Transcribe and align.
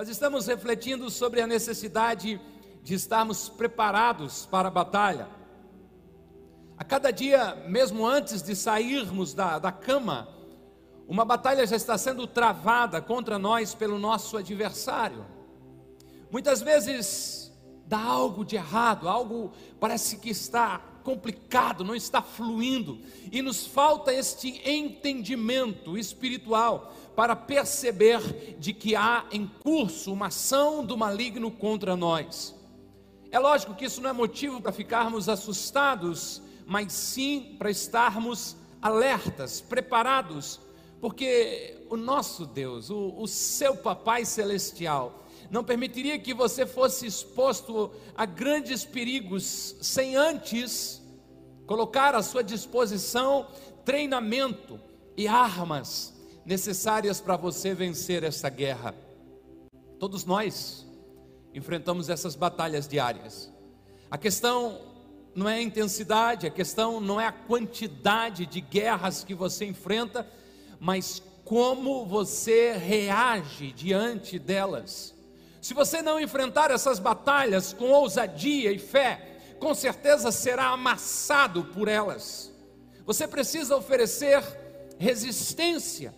Nós 0.00 0.08
estamos 0.08 0.46
refletindo 0.46 1.10
sobre 1.10 1.42
a 1.42 1.46
necessidade 1.46 2.40
de 2.82 2.94
estarmos 2.94 3.50
preparados 3.50 4.46
para 4.46 4.68
a 4.68 4.70
batalha. 4.70 5.28
A 6.78 6.82
cada 6.82 7.10
dia, 7.10 7.54
mesmo 7.68 8.06
antes 8.06 8.40
de 8.40 8.56
sairmos 8.56 9.34
da, 9.34 9.58
da 9.58 9.70
cama, 9.70 10.26
uma 11.06 11.22
batalha 11.22 11.66
já 11.66 11.76
está 11.76 11.98
sendo 11.98 12.26
travada 12.26 13.02
contra 13.02 13.38
nós 13.38 13.74
pelo 13.74 13.98
nosso 13.98 14.38
adversário. 14.38 15.26
Muitas 16.30 16.62
vezes 16.62 17.52
dá 17.84 18.00
algo 18.00 18.42
de 18.42 18.56
errado, 18.56 19.06
algo 19.06 19.52
parece 19.78 20.16
que 20.16 20.30
está 20.30 20.80
complicado, 21.02 21.84
não 21.84 21.94
está 21.94 22.22
fluindo, 22.22 23.00
e 23.30 23.42
nos 23.42 23.66
falta 23.66 24.12
este 24.12 24.60
entendimento 24.68 25.98
espiritual 25.98 26.94
para 27.16 27.34
perceber 27.34 28.56
de 28.58 28.72
que 28.72 28.94
há 28.96 29.26
em 29.30 29.46
curso 29.46 30.12
uma 30.12 30.26
ação 30.26 30.84
do 30.84 30.96
maligno 30.96 31.50
contra 31.50 31.96
nós. 31.96 32.54
É 33.30 33.38
lógico 33.38 33.74
que 33.74 33.84
isso 33.84 34.00
não 34.00 34.10
é 34.10 34.12
motivo 34.12 34.60
para 34.60 34.72
ficarmos 34.72 35.28
assustados, 35.28 36.42
mas 36.66 36.92
sim 36.92 37.56
para 37.58 37.70
estarmos 37.70 38.56
alertas, 38.80 39.60
preparados, 39.60 40.60
porque 41.00 41.84
o 41.88 41.96
nosso 41.96 42.46
Deus, 42.46 42.90
o, 42.90 43.14
o 43.16 43.26
seu 43.26 43.76
Papai 43.76 44.24
Celestial, 44.24 45.26
não 45.50 45.64
permitiria 45.64 46.18
que 46.18 46.32
você 46.32 46.64
fosse 46.64 47.06
exposto 47.06 47.90
a 48.16 48.24
grandes 48.24 48.84
perigos 48.84 49.76
sem 49.80 50.14
antes 50.14 50.99
colocar 51.70 52.16
à 52.16 52.20
sua 52.20 52.42
disposição 52.42 53.46
treinamento 53.84 54.80
e 55.16 55.28
armas 55.28 56.12
necessárias 56.44 57.20
para 57.20 57.36
você 57.36 57.72
vencer 57.72 58.24
essa 58.24 58.48
guerra. 58.48 58.92
Todos 59.96 60.24
nós 60.24 60.84
enfrentamos 61.54 62.08
essas 62.08 62.34
batalhas 62.34 62.88
diárias. 62.88 63.52
A 64.10 64.18
questão 64.18 64.80
não 65.32 65.48
é 65.48 65.58
a 65.58 65.62
intensidade, 65.62 66.44
a 66.44 66.50
questão 66.50 67.00
não 67.00 67.20
é 67.20 67.28
a 67.28 67.32
quantidade 67.32 68.46
de 68.46 68.60
guerras 68.60 69.22
que 69.22 69.32
você 69.32 69.64
enfrenta, 69.64 70.28
mas 70.80 71.22
como 71.44 72.04
você 72.04 72.72
reage 72.72 73.70
diante 73.70 74.40
delas. 74.40 75.14
Se 75.62 75.72
você 75.72 76.02
não 76.02 76.18
enfrentar 76.18 76.72
essas 76.72 76.98
batalhas 76.98 77.72
com 77.72 77.92
ousadia 77.92 78.72
e 78.72 78.78
fé, 78.80 79.29
com 79.60 79.74
certeza 79.74 80.32
será 80.32 80.68
amassado 80.70 81.64
por 81.66 81.86
elas. 81.86 82.50
Você 83.04 83.28
precisa 83.28 83.76
oferecer 83.76 84.42
resistência, 84.98 86.14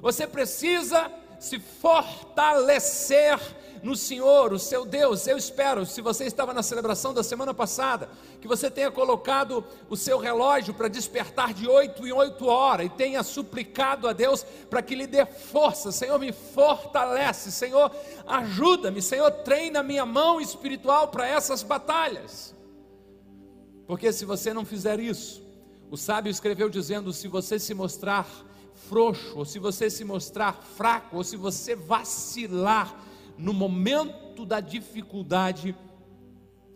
você 0.00 0.26
precisa 0.26 1.10
se 1.40 1.58
fortalecer 1.58 3.38
no 3.82 3.96
Senhor, 3.96 4.52
o 4.52 4.58
seu 4.58 4.84
Deus. 4.84 5.26
Eu 5.26 5.36
espero, 5.36 5.84
se 5.84 6.00
você 6.00 6.24
estava 6.24 6.54
na 6.54 6.62
celebração 6.62 7.12
da 7.12 7.22
semana 7.22 7.52
passada, 7.52 8.08
que 8.40 8.46
você 8.46 8.70
tenha 8.70 8.92
colocado 8.92 9.64
o 9.90 9.96
seu 9.96 10.18
relógio 10.18 10.72
para 10.72 10.86
despertar 10.86 11.52
de 11.52 11.68
oito 11.68 12.06
em 12.06 12.12
oito 12.12 12.46
horas 12.46 12.86
e 12.86 12.90
tenha 12.90 13.22
suplicado 13.24 14.06
a 14.06 14.12
Deus 14.12 14.44
para 14.70 14.82
que 14.82 14.94
lhe 14.94 15.06
dê 15.06 15.26
força. 15.26 15.90
Senhor, 15.90 16.18
me 16.18 16.30
fortalece. 16.30 17.50
Senhor, 17.50 17.90
ajuda-me. 18.24 19.02
Senhor, 19.02 19.30
treina 19.30 19.82
minha 19.82 20.06
mão 20.06 20.40
espiritual 20.40 21.08
para 21.08 21.26
essas 21.26 21.64
batalhas. 21.64 22.54
Porque 23.86 24.12
se 24.12 24.24
você 24.24 24.52
não 24.52 24.64
fizer 24.64 25.00
isso, 25.00 25.42
o 25.90 25.96
sábio 25.96 26.30
escreveu 26.30 26.68
dizendo: 26.68 27.12
se 27.12 27.28
você 27.28 27.58
se 27.58 27.74
mostrar 27.74 28.26
frouxo, 28.88 29.38
ou 29.38 29.44
se 29.44 29.58
você 29.58 29.90
se 29.90 30.04
mostrar 30.04 30.54
fraco, 30.54 31.16
ou 31.16 31.24
se 31.24 31.36
você 31.36 31.74
vacilar, 31.74 33.04
no 33.36 33.52
momento 33.52 34.44
da 34.44 34.60
dificuldade, 34.60 35.76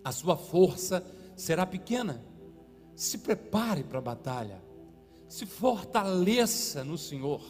a 0.05 0.13
sua 0.13 0.37
força 0.37 1.05
será 1.37 1.67
pequena. 1.67 2.25
Se 2.95 3.19
prepare 3.19 3.85
para 3.85 3.99
a 3.99 4.03
batalha, 4.03 4.63
se 5.29 5.47
fortaleça 5.47 6.85
no 6.85 6.97
Senhor. 6.97 7.43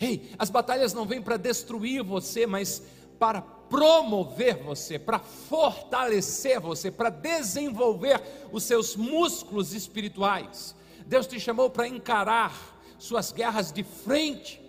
Ei, 0.00 0.30
as 0.38 0.50
batalhas 0.50 0.94
não 0.94 1.04
vêm 1.04 1.20
para 1.20 1.36
destruir 1.36 2.02
você, 2.02 2.46
mas 2.46 2.82
para 3.18 3.42
promover 3.70 4.56
você, 4.56 4.98
para 4.98 5.20
fortalecer 5.20 6.60
você, 6.60 6.90
para 6.90 7.08
desenvolver 7.08 8.20
os 8.52 8.64
seus 8.64 8.96
músculos 8.96 9.72
espirituais. 9.72 10.74
Deus 11.06 11.26
te 11.26 11.38
chamou 11.38 11.70
para 11.70 11.86
encarar 11.86 12.52
suas 12.98 13.32
guerras 13.32 13.72
de 13.72 13.84
frente. 13.84 14.60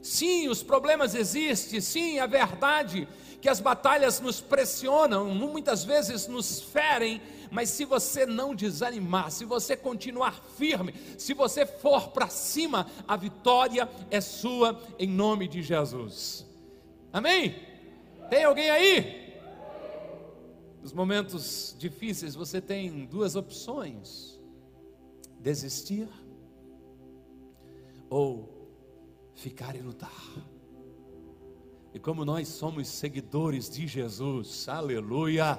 Sim, 0.00 0.48
os 0.48 0.62
problemas 0.62 1.14
existem, 1.14 1.80
sim, 1.80 2.18
é 2.18 2.26
verdade 2.26 3.08
que 3.40 3.48
as 3.48 3.60
batalhas 3.60 4.20
nos 4.20 4.40
pressionam, 4.40 5.26
muitas 5.26 5.84
vezes 5.84 6.26
nos 6.26 6.62
ferem, 6.62 7.20
mas 7.50 7.68
se 7.68 7.84
você 7.84 8.24
não 8.24 8.54
desanimar, 8.54 9.30
se 9.30 9.44
você 9.44 9.76
continuar 9.76 10.42
firme, 10.56 10.94
se 11.18 11.34
você 11.34 11.66
for 11.66 12.08
para 12.08 12.28
cima, 12.28 12.86
a 13.06 13.16
vitória 13.16 13.86
é 14.10 14.20
sua 14.20 14.80
em 14.98 15.08
nome 15.08 15.46
de 15.46 15.62
Jesus. 15.62 16.46
Amém? 17.12 17.73
Tem 18.28 18.44
alguém 18.44 18.70
aí? 18.70 19.24
Nos 20.82 20.92
momentos 20.92 21.74
difíceis 21.78 22.34
você 22.34 22.60
tem 22.60 23.06
duas 23.06 23.36
opções: 23.36 24.40
desistir 25.40 26.08
ou 28.08 28.70
ficar 29.34 29.74
e 29.74 29.80
lutar. 29.80 30.10
E 31.92 31.98
como 31.98 32.24
nós 32.24 32.48
somos 32.48 32.88
seguidores 32.88 33.70
de 33.70 33.86
Jesus, 33.86 34.68
aleluia, 34.68 35.58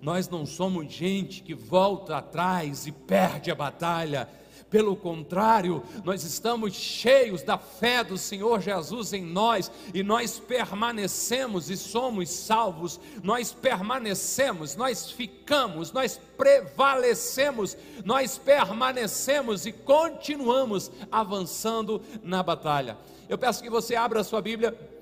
nós 0.00 0.28
não 0.28 0.46
somos 0.46 0.92
gente 0.92 1.42
que 1.42 1.54
volta 1.54 2.18
atrás 2.18 2.86
e 2.86 2.92
perde 2.92 3.50
a 3.50 3.54
batalha, 3.54 4.28
pelo 4.70 4.94
contrário, 4.94 5.82
nós 6.04 6.24
estamos 6.24 6.74
cheios 6.74 7.42
da 7.42 7.56
fé 7.56 8.04
do 8.04 8.18
Senhor 8.18 8.60
Jesus 8.60 9.12
em 9.12 9.24
nós 9.24 9.70
e 9.94 10.02
nós 10.02 10.38
permanecemos 10.38 11.70
e 11.70 11.76
somos 11.76 12.28
salvos, 12.30 13.00
nós 13.22 13.52
permanecemos, 13.52 14.76
nós 14.76 15.10
ficamos, 15.10 15.92
nós 15.92 16.20
prevalecemos, 16.36 17.76
nós 18.04 18.36
permanecemos 18.36 19.64
e 19.66 19.72
continuamos 19.72 20.90
avançando 21.10 22.02
na 22.22 22.42
batalha. 22.42 22.98
Eu 23.28 23.38
peço 23.38 23.62
que 23.62 23.70
você 23.70 23.94
abra 23.94 24.20
a 24.20 24.24
sua 24.24 24.42
Bíblia 24.42 24.97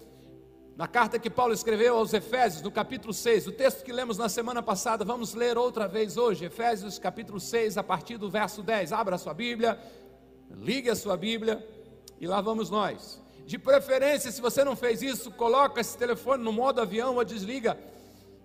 na 0.77 0.87
carta 0.87 1.19
que 1.19 1.31
Paulo 1.31 1.55
escreveu 1.55 1.97
aos 1.97 2.13
Efésios, 2.13 2.61
no 2.61 2.71
capítulo 2.71 3.15
6, 3.15 3.47
o 3.47 3.53
texto 3.53 3.83
que 3.83 3.91
lemos 3.91 4.19
na 4.19 4.29
semana 4.29 4.63
passada, 4.63 5.07
vamos 5.07 5.33
ler 5.33 5.57
outra 5.57 5.89
vez 5.89 6.19
hoje, 6.19 6.45
Efésios 6.45 6.99
capítulo 6.99 7.41
6, 7.41 7.79
a 7.79 7.83
partir 7.83 8.19
do 8.19 8.29
verso 8.29 8.63
10. 8.63 8.93
Abra 8.93 9.15
a 9.15 9.19
sua 9.19 9.33
Bíblia, 9.33 9.79
ligue 10.51 10.91
a 10.91 10.95
sua 10.95 11.17
Bíblia 11.17 11.67
e 12.21 12.27
lá 12.27 12.43
vamos 12.43 12.69
nós. 12.69 13.23
De 13.47 13.59
preferência, 13.59 14.31
se 14.31 14.39
você 14.43 14.65
não 14.65 14.77
fez 14.77 15.01
isso, 15.01 15.31
coloca 15.31 15.81
esse 15.81 15.97
telefone 15.97 16.45
no 16.45 16.53
modo 16.53 16.79
avião 16.79 17.17
ou 17.17 17.25
desliga 17.25 17.79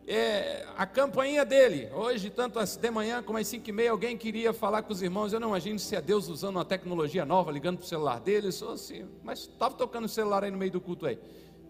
é, 0.08 0.66
a 0.78 0.86
campainha 0.86 1.44
dele. 1.44 1.90
Hoje, 1.94 2.30
tanto 2.30 2.60
de 2.64 2.92
manhã 2.92 3.22
como 3.22 3.40
às 3.40 3.48
5 3.48 3.70
e 3.70 3.74
meia, 3.74 3.92
alguém 3.92 4.18
queria 4.18 4.54
falar 4.54 4.84
com 4.84 4.94
os 4.94 5.02
irmãos. 5.02 5.34
Eu 5.34 5.40
não 5.42 5.50
imagino 5.50 5.78
se 5.78 5.98
é 5.98 6.02
Deus 6.02 6.30
usando 6.30 6.56
uma 6.56 6.66
tecnologia 6.66 7.26
nova, 7.26 7.52
ligando 7.52 7.80
para 7.80 7.86
o 7.86 7.90
celular 7.90 8.22
deles, 8.22 8.62
ou 8.62 8.78
se, 8.78 9.06
mas 9.22 9.40
estava 9.40 9.76
tocando 9.76 10.06
o 10.06 10.10
celular 10.10 10.46
aí 10.46 10.52
no 10.52 10.58
meio 10.58 10.72
do 10.72 10.80
culto 10.80 11.06
aí. 11.06 11.20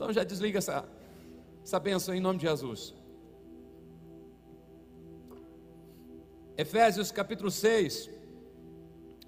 Então 0.02 0.12
já 0.12 0.24
desliga 0.24 0.58
essa, 0.58 0.84
essa 1.64 1.80
bênção 1.80 2.16
em 2.16 2.20
nome 2.20 2.40
de 2.40 2.48
Jesus. 2.48 2.92
Efésios 6.58 7.12
capítulo 7.12 7.52
6, 7.52 8.10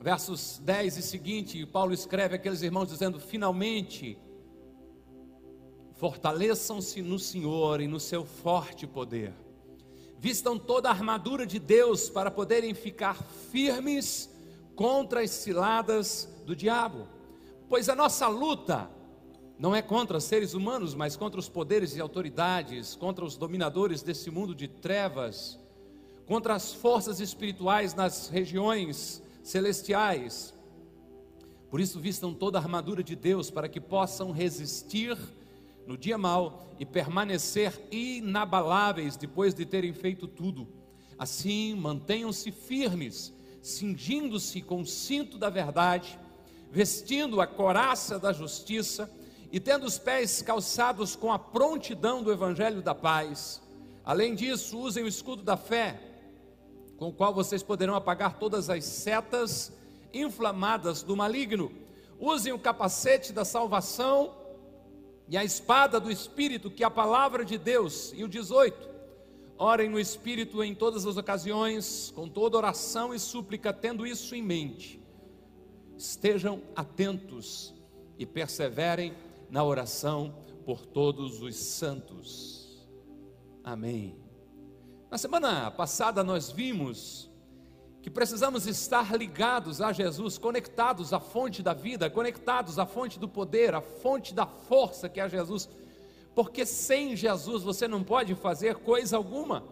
versos 0.02 0.58
10 0.64 0.98
e 0.98 1.02
seguinte, 1.04 1.64
Paulo 1.68 1.94
escreve 1.94 2.34
aqueles 2.34 2.64
irmãos 2.64 2.88
dizendo: 2.88 3.20
Finalmente, 3.20 4.18
fortaleçam-se 5.94 7.04
no 7.04 7.20
Senhor 7.20 7.80
e 7.80 7.88
no 7.88 8.00
seu 8.00 8.26
forte 8.26 8.88
poder, 8.88 9.32
vistam 10.18 10.58
toda 10.58 10.90
a 10.90 10.92
armadura 10.92 11.46
de 11.46 11.60
Deus 11.60 12.10
para 12.10 12.32
poderem 12.32 12.74
ficar 12.74 13.22
firmes 13.52 14.28
contra 14.76 15.22
as 15.22 15.30
ciladas 15.30 16.28
do 16.48 16.56
diabo, 16.56 17.08
pois 17.70 17.90
a 17.90 17.96
nossa 17.96 18.28
luta 18.28 18.90
não 19.64 19.74
é 19.74 19.82
contra 19.82 20.20
seres 20.20 20.54
humanos, 20.54 20.94
mas 20.94 21.16
contra 21.16 21.40
os 21.40 21.48
poderes 21.48 21.96
e 21.96 22.02
autoridades, 22.02 22.96
contra 22.96 23.24
os 23.24 23.38
dominadores 23.38 24.02
desse 24.02 24.30
mundo 24.30 24.54
de 24.54 24.68
trevas, 24.68 25.58
contra 26.26 26.54
as 26.54 26.74
forças 26.74 27.22
espirituais 27.22 27.96
nas 27.96 28.28
regiões 28.28 29.24
celestiais. 29.42 30.54
Por 31.72 31.80
isso, 31.80 31.98
vistam 31.98 32.34
toda 32.34 32.58
a 32.58 32.62
armadura 32.62 33.02
de 33.02 33.16
Deus 33.16 33.50
para 33.50 33.70
que 33.70 33.80
possam 33.80 34.32
resistir 34.34 35.18
no 35.88 35.98
dia 35.98 36.18
mau 36.18 36.68
e 36.78 36.86
permanecer 36.86 37.88
inabaláveis 37.90 39.16
depois 39.16 39.54
de 39.54 39.66
terem 39.66 39.94
feito 39.94 40.28
tudo. 40.28 40.68
Assim, 41.18 41.74
mantenham-se 41.74 42.52
firmes, 42.52 43.34
cingindo-se 43.62 44.62
com 44.62 44.82
o 44.82 44.86
cinto 44.86 45.38
da 45.38 45.50
verdade, 45.50 46.20
vestindo 46.70 47.40
a 47.40 47.48
coraça 47.48 48.20
da 48.20 48.34
justiça 48.34 49.10
e 49.54 49.60
tendo 49.60 49.86
os 49.86 50.00
pés 50.00 50.42
calçados 50.42 51.16
com 51.16 51.32
a 51.32 51.38
prontidão 51.38 52.24
do 52.24 52.32
evangelho 52.32 52.82
da 52.82 52.96
paz. 52.96 53.62
Além 54.04 54.34
disso, 54.34 54.80
usem 54.80 55.04
o 55.04 55.08
escudo 55.08 55.44
da 55.44 55.56
fé, 55.56 56.02
com 56.98 57.10
o 57.10 57.14
qual 57.14 57.32
vocês 57.32 57.62
poderão 57.62 57.94
apagar 57.94 58.40
todas 58.40 58.68
as 58.68 58.84
setas 58.84 59.72
inflamadas 60.12 61.04
do 61.04 61.16
maligno. 61.16 61.72
Usem 62.20 62.52
o 62.52 62.58
capacete 62.58 63.32
da 63.32 63.46
salvação 63.46 64.34
e 65.30 65.38
a 65.38 65.44
espada 65.44 66.00
do 66.00 66.10
espírito, 66.10 66.72
que 66.72 66.82
é 66.82 66.88
a 66.88 66.92
palavra 66.92 67.46
de 67.46 67.60
Deus. 67.60 68.12
E 68.16 68.24
o 68.24 68.28
18. 68.28 68.90
Orem 69.56 69.88
no 69.88 70.00
espírito 70.00 70.64
em 70.64 70.74
todas 70.74 71.06
as 71.06 71.16
ocasiões, 71.16 72.12
com 72.16 72.28
toda 72.28 72.58
oração 72.58 73.14
e 73.14 73.20
súplica, 73.20 73.72
tendo 73.72 74.08
isso 74.08 74.34
em 74.34 74.42
mente. 74.42 75.00
Estejam 75.96 76.60
atentos 76.76 77.72
e 78.18 78.26
perseverem 78.26 79.14
na 79.54 79.64
oração 79.64 80.34
por 80.66 80.84
todos 80.84 81.44
os 81.44 81.56
santos. 81.56 82.84
Amém. 83.64 84.18
Na 85.12 85.18
semana 85.20 85.70
passada 85.70 86.24
nós 86.24 86.50
vimos 86.50 87.30
que 88.02 88.10
precisamos 88.10 88.66
estar 88.66 89.16
ligados 89.16 89.80
a 89.80 89.94
Jesus, 89.94 90.40
conectados 90.40 91.14
à 91.14 91.20
fonte 91.20 91.62
da 91.62 91.72
vida, 91.72 92.10
conectados 92.10 92.80
à 92.80 92.88
fonte 92.88 93.20
do 93.20 93.30
poder, 93.30 93.76
à 93.76 93.82
fonte 93.82 94.34
da 94.34 94.48
força 94.48 95.08
que 95.08 95.20
é 95.20 95.30
Jesus, 95.30 95.70
porque 96.34 96.66
sem 96.66 97.16
Jesus 97.16 97.62
você 97.62 97.88
não 97.88 98.04
pode 98.04 98.34
fazer 98.34 98.78
coisa 98.78 99.18
alguma. 99.18 99.64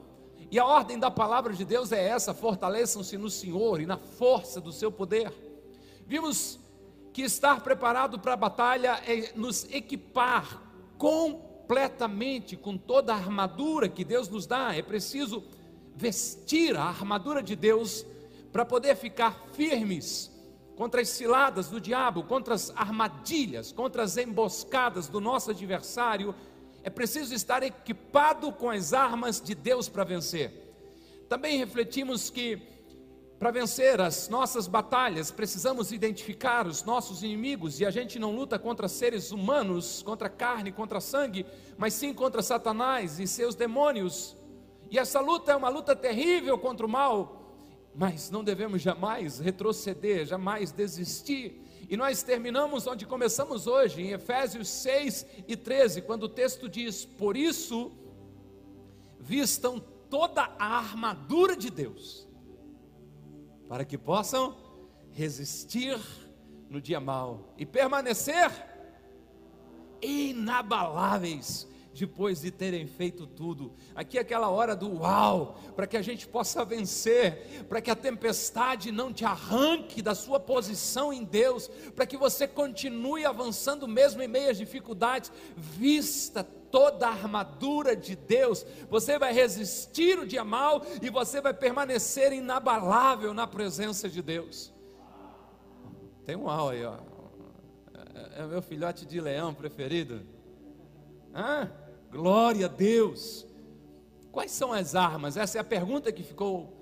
E 0.51 0.59
a 0.59 0.65
ordem 0.65 0.99
da 0.99 1.09
palavra 1.09 1.53
de 1.53 1.65
Deus 1.65 1.91
é 1.91 2.07
essa: 2.07 2.35
fortaleçam-se 2.35 3.17
no 3.17 3.31
Senhor 3.31 3.81
e 3.81 3.87
na 3.87 3.97
força 3.97 4.61
do 4.61 4.71
seu 4.71 4.91
poder. 4.91 5.33
Vimos 6.05 6.59
que 7.13 7.21
estar 7.21 7.61
preparado 7.61 8.19
para 8.19 8.33
a 8.33 8.37
batalha 8.37 9.01
é 9.05 9.33
nos 9.35 9.65
equipar 9.65 10.61
completamente 10.97 12.55
com 12.55 12.77
toda 12.77 13.13
a 13.13 13.17
armadura 13.17 13.89
que 13.89 14.05
Deus 14.05 14.29
nos 14.29 14.45
dá. 14.45 14.75
É 14.75 14.81
preciso 14.81 15.43
vestir 15.95 16.75
a 16.75 16.83
armadura 16.83 17.43
de 17.43 17.55
Deus 17.55 18.05
para 18.51 18.65
poder 18.65 18.95
ficar 18.95 19.47
firmes 19.53 20.31
contra 20.75 21.01
as 21.01 21.09
ciladas 21.09 21.69
do 21.69 21.79
diabo, 21.79 22.23
contra 22.23 22.55
as 22.55 22.69
armadilhas, 22.71 23.71
contra 23.71 24.03
as 24.03 24.17
emboscadas 24.17 25.07
do 25.07 25.19
nosso 25.19 25.51
adversário. 25.51 26.33
É 26.83 26.89
preciso 26.89 27.33
estar 27.33 27.61
equipado 27.61 28.51
com 28.51 28.69
as 28.69 28.93
armas 28.93 29.39
de 29.39 29.53
Deus 29.53 29.87
para 29.87 30.03
vencer. 30.03 30.51
Também 31.29 31.57
refletimos 31.57 32.29
que 32.29 32.61
para 33.41 33.49
vencer 33.49 33.99
as 33.99 34.29
nossas 34.29 34.67
batalhas, 34.67 35.31
precisamos 35.31 35.91
identificar 35.91 36.67
os 36.67 36.83
nossos 36.83 37.23
inimigos 37.23 37.79
e 37.79 37.85
a 37.87 37.89
gente 37.89 38.19
não 38.19 38.35
luta 38.35 38.59
contra 38.59 38.87
seres 38.87 39.31
humanos, 39.31 40.03
contra 40.03 40.29
carne, 40.29 40.71
contra 40.71 41.01
sangue, 41.01 41.43
mas 41.75 41.95
sim 41.95 42.13
contra 42.13 42.43
Satanás 42.43 43.19
e 43.19 43.25
seus 43.25 43.55
demônios. 43.55 44.37
E 44.91 44.99
essa 44.99 45.19
luta 45.19 45.53
é 45.53 45.55
uma 45.55 45.69
luta 45.69 45.95
terrível 45.95 46.55
contra 46.59 46.85
o 46.85 46.89
mal, 46.89 47.57
mas 47.95 48.29
não 48.29 48.43
devemos 48.43 48.79
jamais 48.79 49.39
retroceder, 49.39 50.23
jamais 50.27 50.71
desistir. 50.71 51.63
E 51.89 51.97
nós 51.97 52.21
terminamos 52.21 52.85
onde 52.85 53.07
começamos 53.07 53.65
hoje, 53.65 54.03
em 54.03 54.11
Efésios 54.11 54.69
6 54.69 55.25
e 55.47 55.55
13, 55.55 56.03
quando 56.03 56.25
o 56.25 56.29
texto 56.29 56.69
diz: 56.69 57.05
Por 57.05 57.35
isso, 57.35 57.91
vistam 59.19 59.79
toda 60.11 60.43
a 60.59 60.77
armadura 60.77 61.55
de 61.55 61.71
Deus 61.71 62.29
para 63.71 63.85
que 63.85 63.97
possam 63.97 64.53
resistir 65.11 65.97
no 66.69 66.81
dia 66.81 66.99
mal 66.99 67.53
e 67.57 67.65
permanecer 67.65 68.51
inabaláveis 70.01 71.65
depois 71.93 72.41
de 72.41 72.51
terem 72.51 72.85
feito 72.85 73.25
tudo. 73.25 73.71
Aqui 73.95 74.17
é 74.17 74.21
aquela 74.21 74.49
hora 74.49 74.75
do 74.75 74.99
uau, 74.99 75.57
para 75.73 75.87
que 75.87 75.95
a 75.95 76.01
gente 76.01 76.27
possa 76.27 76.65
vencer, 76.65 77.63
para 77.69 77.79
que 77.79 77.89
a 77.89 77.95
tempestade 77.95 78.91
não 78.91 79.13
te 79.13 79.23
arranque 79.23 80.01
da 80.01 80.13
sua 80.13 80.37
posição 80.37 81.13
em 81.13 81.23
Deus, 81.23 81.69
para 81.95 82.05
que 82.05 82.17
você 82.17 82.45
continue 82.45 83.23
avançando 83.23 83.87
mesmo 83.87 84.21
em 84.21 84.27
meio 84.27 84.51
às 84.51 84.57
dificuldades. 84.57 85.31
Vista 85.55 86.45
toda 86.71 87.07
a 87.07 87.11
armadura 87.11 87.95
de 87.95 88.15
Deus, 88.15 88.65
você 88.89 89.19
vai 89.19 89.33
resistir 89.33 90.17
o 90.17 90.25
dia 90.25 90.43
mal 90.43 90.81
e 91.01 91.09
você 91.09 91.41
vai 91.41 91.53
permanecer 91.53 92.31
inabalável 92.31 93.33
na 93.33 93.45
presença 93.45 94.09
de 94.09 94.21
Deus. 94.21 94.73
Tem 96.25 96.35
um 96.35 96.45
uau 96.45 96.69
aí, 96.69 96.83
ó. 96.83 96.97
É, 97.93 98.41
é 98.41 98.45
meu 98.47 98.61
filhote 98.61 99.05
de 99.05 99.19
leão 99.19 99.53
preferido. 99.53 100.21
Ah, 101.33 101.67
glória 102.09 102.65
a 102.65 102.69
Deus. 102.69 103.45
Quais 104.31 104.51
são 104.51 104.71
as 104.71 104.95
armas? 104.95 105.35
Essa 105.35 105.57
é 105.57 105.61
a 105.61 105.63
pergunta 105.63 106.11
que 106.11 106.23
ficou 106.23 106.81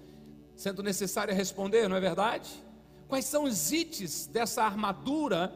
sendo 0.56 0.84
necessária 0.84 1.34
responder, 1.34 1.88
não 1.88 1.96
é 1.96 2.00
verdade? 2.00 2.64
Quais 3.08 3.26
são 3.26 3.46
os 3.46 3.72
itens 3.72 4.28
dessa 4.28 4.64
armadura 4.64 5.52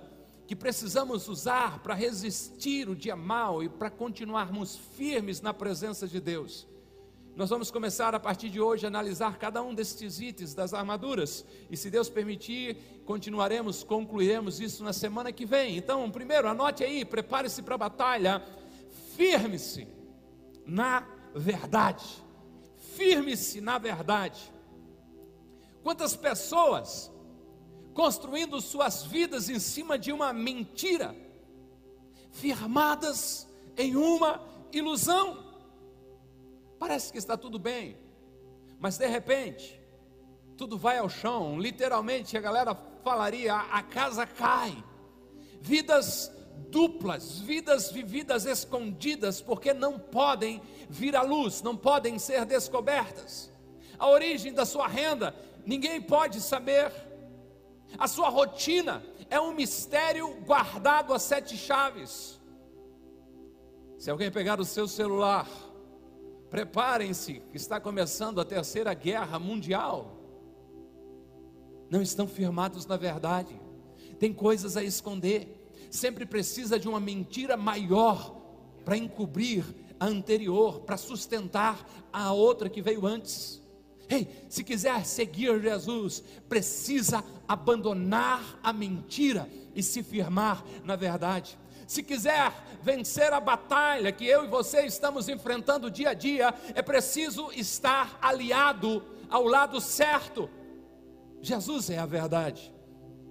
que 0.53 0.59
precisamos 0.59 1.27
usar 1.27 1.79
para 1.79 1.95
resistir 1.95 2.87
o 2.87 2.95
dia 2.95 3.15
mal 3.15 3.63
e 3.63 3.67
para 3.67 3.89
continuarmos 3.89 4.75
firmes 4.95 5.41
na 5.41 5.51
presença 5.51 6.07
de 6.07 6.21
Deus. 6.21 6.67
Nós 7.35 7.49
vamos 7.49 7.71
começar 7.71 8.13
a 8.13 8.19
partir 8.19 8.51
de 8.51 8.61
hoje 8.61 8.85
a 8.85 8.87
analisar 8.87 9.39
cada 9.39 9.63
um 9.63 9.73
destes 9.73 10.19
itens 10.19 10.53
das 10.53 10.71
armaduras, 10.71 11.43
e 11.71 11.75
se 11.75 11.89
Deus 11.89 12.07
permitir, 12.07 12.77
continuaremos, 13.03 13.83
concluiremos 13.83 14.59
isso 14.59 14.83
na 14.83 14.93
semana 14.93 15.31
que 15.31 15.43
vem. 15.43 15.75
Então, 15.75 16.11
primeiro, 16.11 16.47
anote 16.47 16.83
aí, 16.83 17.03
prepare-se 17.03 17.63
para 17.63 17.73
a 17.73 17.79
batalha, 17.89 18.45
firme-se 19.17 19.87
na 20.67 21.03
verdade. 21.33 22.05
Firme-se 22.95 23.59
na 23.59 23.79
verdade. 23.79 24.53
Quantas 25.81 26.15
pessoas 26.15 27.11
construindo 27.93 28.59
suas 28.59 29.03
vidas 29.03 29.49
em 29.49 29.59
cima 29.59 29.97
de 29.97 30.11
uma 30.11 30.33
mentira, 30.33 31.15
firmadas 32.31 33.47
em 33.77 33.95
uma 33.95 34.41
ilusão. 34.71 35.53
Parece 36.79 37.11
que 37.11 37.17
está 37.17 37.37
tudo 37.37 37.59
bem, 37.59 37.97
mas 38.79 38.97
de 38.97 39.07
repente, 39.07 39.79
tudo 40.57 40.77
vai 40.77 40.97
ao 40.97 41.09
chão, 41.09 41.59
literalmente 41.59 42.37
a 42.37 42.41
galera 42.41 42.75
falaria: 43.03 43.55
a 43.55 43.81
casa 43.83 44.25
cai. 44.25 44.83
Vidas 45.61 46.31
duplas, 46.69 47.39
vidas 47.39 47.91
vividas 47.91 48.45
escondidas, 48.45 49.41
porque 49.41 49.73
não 49.73 49.97
podem 49.97 50.61
vir 50.89 51.15
à 51.15 51.21
luz, 51.21 51.61
não 51.61 51.77
podem 51.77 52.19
ser 52.19 52.45
descobertas. 52.45 53.51
A 53.97 54.09
origem 54.09 54.51
da 54.51 54.65
sua 54.65 54.87
renda, 54.87 55.35
ninguém 55.65 56.01
pode 56.01 56.41
saber 56.41 56.91
a 57.97 58.07
sua 58.07 58.29
rotina 58.29 59.03
é 59.29 59.39
um 59.39 59.53
mistério 59.53 60.33
guardado 60.45 61.13
a 61.13 61.19
sete 61.19 61.57
chaves. 61.57 62.39
Se 63.97 64.11
alguém 64.11 64.29
pegar 64.29 64.59
o 64.59 64.65
seu 64.65 64.87
celular, 64.87 65.49
preparem-se, 66.49 67.41
que 67.49 67.57
está 67.57 67.79
começando 67.79 68.39
a 68.39 68.45
terceira 68.45 68.93
guerra 68.93 69.39
mundial. 69.39 70.19
Não 71.89 72.01
estão 72.01 72.27
firmados 72.27 72.85
na 72.85 72.97
verdade, 72.97 73.59
tem 74.19 74.33
coisas 74.33 74.77
a 74.77 74.83
esconder, 74.83 75.67
sempre 75.89 76.25
precisa 76.25 76.77
de 76.77 76.87
uma 76.87 76.99
mentira 76.99 77.57
maior 77.57 78.39
para 78.83 78.97
encobrir 78.97 79.65
a 79.99 80.05
anterior, 80.05 80.81
para 80.81 80.97
sustentar 80.97 81.87
a 82.11 82.33
outra 82.33 82.69
que 82.69 82.81
veio 82.81 83.07
antes. 83.07 83.62
Ei, 84.09 84.27
se 84.49 84.63
quiser 84.63 85.05
seguir 85.05 85.61
Jesus, 85.61 86.23
precisa 86.47 87.23
abandonar 87.47 88.59
a 88.61 88.73
mentira 88.73 89.49
e 89.75 89.81
se 89.81 90.03
firmar 90.03 90.63
na 90.83 90.95
verdade. 90.95 91.57
Se 91.87 92.01
quiser 92.01 92.51
vencer 92.81 93.33
a 93.33 93.39
batalha 93.39 94.11
que 94.11 94.25
eu 94.25 94.45
e 94.45 94.47
você 94.47 94.85
estamos 94.85 95.27
enfrentando 95.29 95.91
dia 95.91 96.09
a 96.09 96.13
dia, 96.13 96.53
é 96.73 96.81
preciso 96.81 97.51
estar 97.51 98.17
aliado 98.21 99.03
ao 99.29 99.45
lado 99.45 99.79
certo. 99.81 100.49
Jesus 101.41 101.89
é 101.89 101.97
a 101.97 102.05
verdade. 102.05 102.73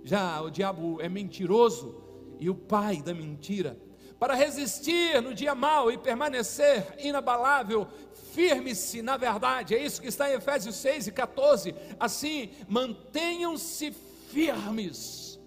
Já 0.04 0.40
o 0.42 0.50
diabo 0.50 1.00
é 1.00 1.08
mentiroso 1.08 1.94
e 2.38 2.50
o 2.50 2.54
pai 2.54 3.00
da 3.00 3.14
mentira. 3.14 3.78
Para 4.18 4.34
resistir 4.34 5.20
no 5.20 5.34
dia 5.34 5.54
mau 5.54 5.90
e 5.90 5.98
permanecer 5.98 6.94
inabalável, 6.98 7.88
firme-se 8.32 9.02
na 9.02 9.16
verdade, 9.16 9.74
é 9.74 9.84
isso 9.84 10.00
que 10.00 10.08
está 10.08 10.30
em 10.30 10.34
Efésios 10.34 10.76
6 10.76 11.08
e 11.08 11.12
14. 11.12 11.74
Assim, 12.00 12.50
mantenham-se 12.68 13.92
firmes, 14.30 15.38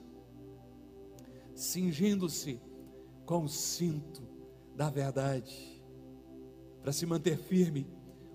cingindo-se 1.54 2.62
com 3.26 3.44
o 3.44 3.50
cinto 3.50 4.22
da 4.76 4.90
verdade. 4.90 5.84
Para 6.82 6.92
se 6.92 7.06
manter 7.06 7.38
firme, 7.38 7.88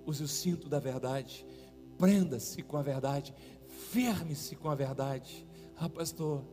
use 0.04 0.24
o 0.24 0.28
cinto 0.28 0.68
da 0.68 0.80
verdade, 0.80 1.46
prenda-se 1.96 2.62
com 2.62 2.76
a 2.76 2.82
verdade, 2.82 3.34
firme-se 3.68 4.56
com 4.56 4.68
a 4.68 4.74
verdade. 4.74 5.46
Ah, 5.76 5.88
pastor, 5.88 6.44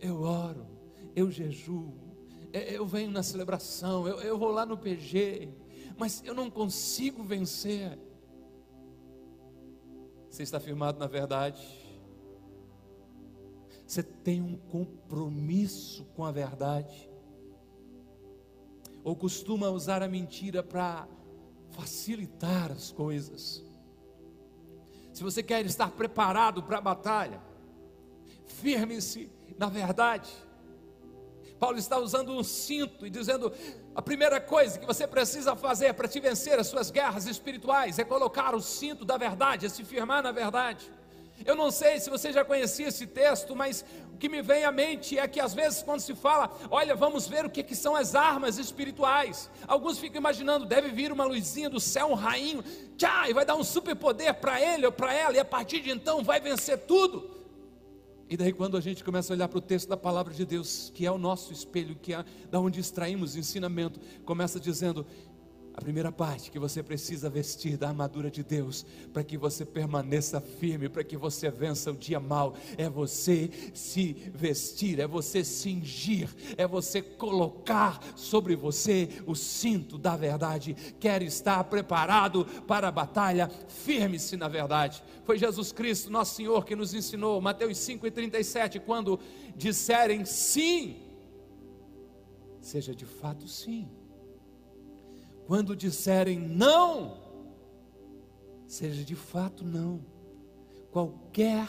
eu 0.00 0.22
oro, 0.22 0.66
eu 1.14 1.30
jejuo, 1.30 1.94
eu 2.52 2.86
venho 2.86 3.10
na 3.10 3.22
celebração, 3.22 4.08
eu, 4.08 4.20
eu 4.20 4.38
vou 4.38 4.50
lá 4.50 4.64
no 4.64 4.78
PG, 4.78 5.50
mas 5.96 6.22
eu 6.24 6.34
não 6.34 6.50
consigo 6.50 7.22
vencer. 7.22 7.98
Você 10.28 10.42
está 10.42 10.60
firmado 10.60 10.98
na 10.98 11.06
verdade? 11.06 11.64
Você 13.86 14.02
tem 14.02 14.42
um 14.42 14.56
compromisso 14.56 16.04
com 16.14 16.24
a 16.24 16.32
verdade? 16.32 17.08
Ou 19.04 19.14
costuma 19.14 19.70
usar 19.70 20.02
a 20.02 20.08
mentira 20.08 20.62
para 20.62 21.08
facilitar 21.70 22.72
as 22.72 22.90
coisas? 22.90 23.64
Se 25.12 25.22
você 25.22 25.42
quer 25.42 25.64
estar 25.64 25.90
preparado 25.92 26.62
para 26.62 26.78
a 26.78 26.80
batalha, 26.80 27.40
firme-se 28.44 29.30
na 29.56 29.68
verdade. 29.68 30.30
Paulo 31.58 31.78
está 31.78 31.98
usando 31.98 32.32
um 32.32 32.42
cinto 32.42 33.06
e 33.06 33.10
dizendo: 33.10 33.52
a 33.94 34.02
primeira 34.02 34.40
coisa 34.40 34.78
que 34.78 34.86
você 34.86 35.06
precisa 35.06 35.56
fazer 35.56 35.94
para 35.94 36.08
te 36.08 36.20
vencer 36.20 36.58
as 36.58 36.66
suas 36.66 36.90
guerras 36.90 37.26
espirituais 37.26 37.98
é 37.98 38.04
colocar 38.04 38.54
o 38.54 38.60
cinto 38.60 39.04
da 39.04 39.16
verdade, 39.16 39.66
é 39.66 39.68
se 39.68 39.84
firmar 39.84 40.22
na 40.22 40.32
verdade. 40.32 40.90
Eu 41.44 41.54
não 41.54 41.70
sei 41.70 42.00
se 42.00 42.08
você 42.08 42.32
já 42.32 42.44
conhecia 42.44 42.88
esse 42.88 43.06
texto, 43.06 43.54
mas 43.54 43.84
o 44.14 44.16
que 44.16 44.28
me 44.28 44.40
vem 44.40 44.64
à 44.64 44.72
mente 44.72 45.18
é 45.18 45.28
que 45.28 45.38
às 45.38 45.52
vezes 45.52 45.82
quando 45.82 46.00
se 46.00 46.14
fala, 46.14 46.50
olha, 46.70 46.94
vamos 46.94 47.28
ver 47.28 47.44
o 47.44 47.50
que, 47.50 47.62
que 47.62 47.76
são 47.76 47.94
as 47.94 48.14
armas 48.14 48.56
espirituais. 48.56 49.50
Alguns 49.68 49.98
ficam 49.98 50.18
imaginando, 50.18 50.64
deve 50.64 50.88
vir 50.88 51.12
uma 51.12 51.24
luzinha 51.24 51.68
do 51.68 51.78
céu, 51.78 52.08
um 52.08 52.14
rainho, 52.14 52.64
tchá, 52.96 53.28
e 53.28 53.34
vai 53.34 53.44
dar 53.44 53.54
um 53.54 53.64
superpoder 53.64 54.34
para 54.34 54.60
ele 54.60 54.86
ou 54.86 54.92
para 54.92 55.12
ela, 55.12 55.36
e 55.36 55.38
a 55.38 55.44
partir 55.44 55.80
de 55.80 55.90
então 55.90 56.24
vai 56.24 56.40
vencer 56.40 56.78
tudo. 56.78 57.35
E 58.28 58.36
daí 58.36 58.52
quando 58.52 58.76
a 58.76 58.80
gente 58.80 59.04
começa 59.04 59.32
a 59.32 59.36
olhar 59.36 59.48
para 59.48 59.58
o 59.58 59.62
texto 59.62 59.88
da 59.88 59.96
palavra 59.96 60.34
de 60.34 60.44
Deus, 60.44 60.90
que 60.94 61.06
é 61.06 61.10
o 61.10 61.18
nosso 61.18 61.52
espelho, 61.52 61.94
que 61.94 62.12
é 62.12 62.24
da 62.50 62.58
onde 62.58 62.80
extraímos 62.80 63.36
ensinamento, 63.36 64.00
começa 64.24 64.58
dizendo: 64.58 65.06
a 65.76 65.80
primeira 65.82 66.10
parte 66.10 66.50
que 66.50 66.58
você 66.58 66.82
precisa 66.82 67.28
vestir 67.28 67.76
da 67.76 67.88
armadura 67.88 68.30
de 68.30 68.42
Deus, 68.42 68.86
para 69.12 69.22
que 69.22 69.36
você 69.36 69.62
permaneça 69.62 70.40
firme, 70.40 70.88
para 70.88 71.04
que 71.04 71.18
você 71.18 71.50
vença 71.50 71.92
o 71.92 71.96
dia 71.96 72.18
mal, 72.18 72.54
é 72.78 72.88
você 72.88 73.50
se 73.74 74.14
vestir, 74.34 74.98
é 74.98 75.06
você 75.06 75.44
cingir, 75.44 76.34
é 76.56 76.66
você 76.66 77.02
colocar 77.02 78.00
sobre 78.16 78.56
você 78.56 79.22
o 79.26 79.34
cinto 79.34 79.98
da 79.98 80.16
verdade. 80.16 80.74
Quer 80.98 81.20
estar 81.20 81.62
preparado 81.64 82.46
para 82.66 82.88
a 82.88 82.92
batalha, 82.92 83.50
firme-se 83.68 84.34
na 84.34 84.48
verdade. 84.48 85.04
Foi 85.24 85.36
Jesus 85.36 85.72
Cristo, 85.72 86.10
nosso 86.10 86.36
Senhor, 86.36 86.64
que 86.64 86.74
nos 86.74 86.94
ensinou, 86.94 87.38
Mateus 87.38 87.76
5,37, 87.76 88.80
quando 88.80 89.20
disserem 89.54 90.24
sim, 90.24 91.02
seja 92.62 92.94
de 92.94 93.04
fato 93.04 93.46
sim 93.46 93.90
quando 95.46 95.76
disserem 95.76 96.38
não, 96.38 97.18
seja 98.66 99.04
de 99.04 99.14
fato 99.14 99.64
não. 99.64 100.04
Qualquer 100.90 101.68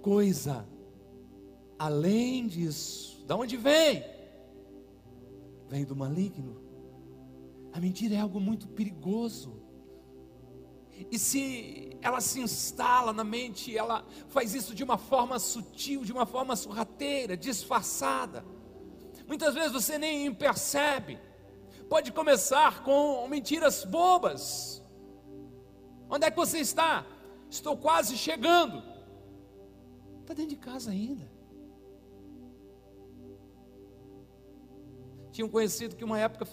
coisa 0.00 0.66
além 1.78 2.46
disso, 2.46 3.24
da 3.26 3.36
onde 3.36 3.56
vem? 3.56 4.02
Vem 5.68 5.84
do 5.84 5.94
maligno. 5.94 6.62
A 7.72 7.80
mentira 7.80 8.14
é 8.14 8.20
algo 8.20 8.40
muito 8.40 8.66
perigoso. 8.68 9.62
E 11.10 11.18
se 11.18 11.96
ela 12.00 12.20
se 12.20 12.40
instala 12.40 13.12
na 13.12 13.22
mente, 13.22 13.76
ela 13.76 14.04
faz 14.28 14.54
isso 14.54 14.74
de 14.74 14.82
uma 14.82 14.96
forma 14.96 15.38
sutil, 15.38 16.04
de 16.04 16.12
uma 16.12 16.24
forma 16.24 16.56
sorrateira, 16.56 17.36
disfarçada. 17.36 18.44
Muitas 19.26 19.54
vezes 19.54 19.72
você 19.72 19.98
nem 19.98 20.32
percebe 20.32 21.27
pode 21.88 22.12
começar 22.12 22.82
com 22.82 23.26
mentiras 23.28 23.84
bobas. 23.84 24.82
Onde 26.10 26.26
é 26.26 26.30
que 26.30 26.36
você 26.36 26.58
está? 26.58 27.06
Estou 27.50 27.76
quase 27.76 28.16
chegando. 28.16 28.82
Está 30.20 30.34
dentro 30.34 30.50
de 30.50 30.56
casa 30.56 30.90
ainda. 30.90 31.30
Tinha 35.32 35.46
um 35.46 35.50
conhecido 35.50 35.96
que 35.96 36.04
uma 36.04 36.18
época 36.18 36.46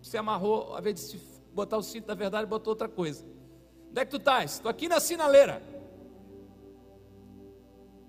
se 0.00 0.16
amarrou, 0.16 0.74
a 0.74 0.80
vez 0.80 0.96
de 0.96 1.02
se 1.02 1.16
botar 1.52 1.76
o 1.76 1.82
cinto 1.82 2.06
da 2.06 2.14
verdade, 2.14 2.46
botou 2.46 2.72
outra 2.72 2.88
coisa. 2.88 3.24
Onde 3.90 4.00
é 4.00 4.04
que 4.04 4.10
tu 4.10 4.16
estás? 4.16 4.54
Estou 4.54 4.70
aqui 4.70 4.88
na 4.88 5.00
sinaleira. 5.00 5.62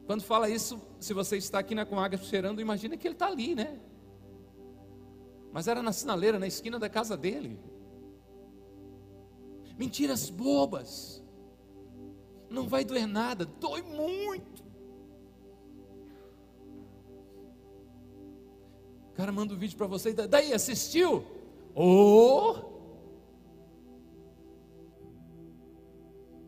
Quando 0.06 0.24
fala 0.24 0.50
isso, 0.50 0.82
se 1.00 1.14
você 1.14 1.38
está 1.38 1.60
aqui 1.60 1.76
na 1.76 1.86
Comaga 1.86 2.18
cheirando, 2.18 2.60
imagina 2.60 2.98
que 2.98 3.08
ele 3.08 3.16
está 3.16 3.28
ali, 3.28 3.56
né? 3.56 3.80
Mas 5.54 5.68
era 5.68 5.84
na 5.84 5.94
sinaleira, 5.94 6.40
na 6.40 6.48
esquina 6.48 6.80
da 6.80 6.90
casa 6.90 7.16
dele. 7.16 7.60
Mentiras 9.78 10.28
bobas. 10.32 11.24
Não 12.50 12.68
vai 12.68 12.84
doer 12.84 13.08
nada, 13.08 13.46
dói 13.46 13.84
muito. 13.84 14.64
O 19.10 19.14
cara 19.14 19.32
manda 19.32 19.54
um 19.54 19.58
vídeo 19.58 19.78
para 19.78 19.86
você, 19.86 20.12
daí 20.12 20.52
assistiu? 20.54 21.24
Oh! 21.76 22.74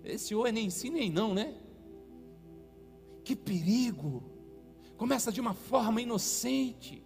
Esse 0.04 0.34
ou 0.34 0.48
é 0.48 0.52
nem 0.52 0.72
sim 0.72 0.90
nem 0.90 1.12
não, 1.12 1.32
né? 1.32 1.56
Que 3.24 3.36
perigo! 3.36 4.24
Começa 4.98 5.32
de 5.32 5.40
uma 5.40 5.54
forma 5.54 6.02
inocente 6.02 7.05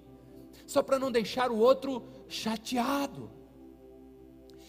só 0.70 0.84
para 0.84 1.00
não 1.00 1.12
deixar 1.12 1.50
o 1.50 1.58
outro 1.58 2.04
chateado. 2.28 3.32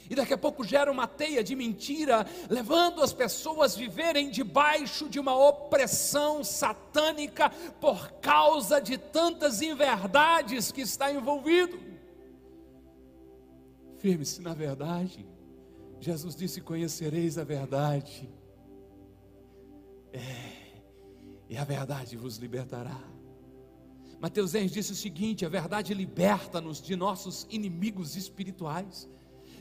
E 0.09 0.15
daqui 0.15 0.33
a 0.33 0.39
pouco 0.39 0.65
gera 0.65 0.91
uma 0.91 1.07
teia 1.07 1.45
de 1.45 1.55
mentira, 1.55 2.27
levando 2.49 3.03
as 3.03 3.13
pessoas 3.13 3.75
a 3.75 3.79
viverem 3.79 4.31
debaixo 4.31 5.11
de 5.11 5.21
uma 5.21 5.37
opressão 5.37 6.43
satânica 6.43 7.51
por 7.79 8.13
causa 8.13 8.81
de 8.81 8.97
tantas 8.97 9.61
inverdades 9.61 10.73
que 10.73 10.81
está 10.81 11.13
envolvido. 11.13 11.79
Firme-se 13.99 14.41
na 14.41 14.55
verdade. 14.55 15.29
Jesus 16.01 16.35
disse: 16.35 16.63
Conhecereis 16.63 17.37
a 17.37 17.45
verdade. 17.45 18.27
É, 20.15 20.81
e 21.47 21.59
a 21.59 21.63
verdade 21.63 22.17
vos 22.17 22.39
libertará. 22.39 23.20
Mateus 24.21 24.55
Enz 24.55 24.71
disse 24.71 24.93
o 24.93 24.97
seguinte: 24.97 25.47
a 25.47 25.49
verdade 25.49 25.95
liberta-nos 25.95 26.81
de 26.81 26.95
nossos 26.95 27.47
inimigos 27.51 28.17
espirituais, 28.17 29.09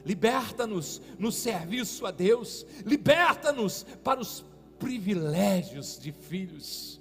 liberta-nos 0.06 1.02
no 1.18 1.32
serviço 1.32 2.06
a 2.06 2.12
Deus, 2.12 2.66
liberta-nos 2.86 3.84
para 4.04 4.20
os 4.20 4.46
privilégios 4.78 5.98
de 5.98 6.12
filhos. 6.12 7.00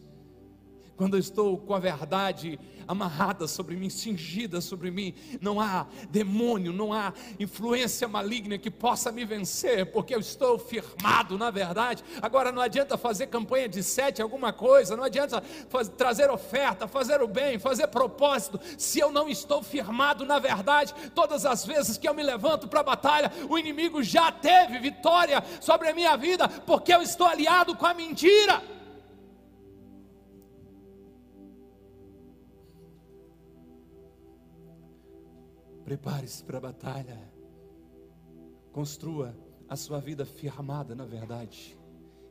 Quando 0.99 1.15
eu 1.15 1.21
estou 1.21 1.57
com 1.57 1.75
a 1.75 1.79
verdade 1.79 2.59
amarrada 2.89 3.47
sobre 3.47 3.77
mim, 3.77 3.91
cingida 3.91 4.61
sobre 4.61 4.91
mim. 4.91 5.15
Não 5.41 5.61
há 5.61 5.87
demônio, 6.11 6.73
não 6.73 6.93
há 6.93 7.13
influência 7.39 8.09
maligna 8.09 8.57
que 8.57 8.71
possa 8.71 9.13
me 9.13 9.25
vencer, 9.25 9.93
porque 9.93 10.13
eu 10.13 10.19
estou 10.19 10.59
firmado 10.59 11.39
na 11.39 11.51
verdade. 11.51 12.03
Agora 12.21 12.51
não 12.51 12.63
adianta 12.63 12.97
fazer 12.97 13.29
campanha 13.29 13.69
de 13.69 13.83
sete, 13.83 14.23
alguma 14.23 14.53
coisa, 14.53 14.97
não 14.97 15.05
adianta 15.05 15.41
fazer, 15.69 15.91
trazer 15.93 16.31
oferta, 16.31 16.89
fazer 16.89 17.23
o 17.23 17.29
bem, 17.29 17.61
fazer 17.61 17.87
propósito, 17.89 18.59
se 18.77 18.99
eu 18.99 19.13
não 19.13 19.29
estou 19.29 19.63
firmado 19.63 20.25
na 20.25 20.41
verdade. 20.41 20.95
Todas 21.15 21.47
as 21.47 21.65
vezes 21.65 21.99
que 21.99 22.09
eu 22.09 22.15
me 22.15 22.25
levanto 22.25 22.67
para 22.67 22.81
a 22.81 22.83
batalha, 22.83 23.31
o 23.49 23.57
inimigo 23.57 24.03
já 24.03 24.33
teve 24.33 24.81
vitória 24.81 25.45
sobre 25.61 25.89
a 25.89 25.95
minha 25.95 26.17
vida, 26.17 26.49
porque 26.49 26.93
eu 26.93 27.03
estou 27.03 27.27
aliado 27.27 27.77
com 27.77 27.87
a 27.87 27.95
mentira. 27.95 28.78
Prepare-se 35.89 36.45
para 36.45 36.59
a 36.59 36.61
batalha. 36.61 37.19
Construa 38.73 39.35
a 39.67 39.75
sua 39.75 39.99
vida 39.99 40.27
firmada 40.27 40.95
na 40.95 41.07
verdade. 41.07 41.79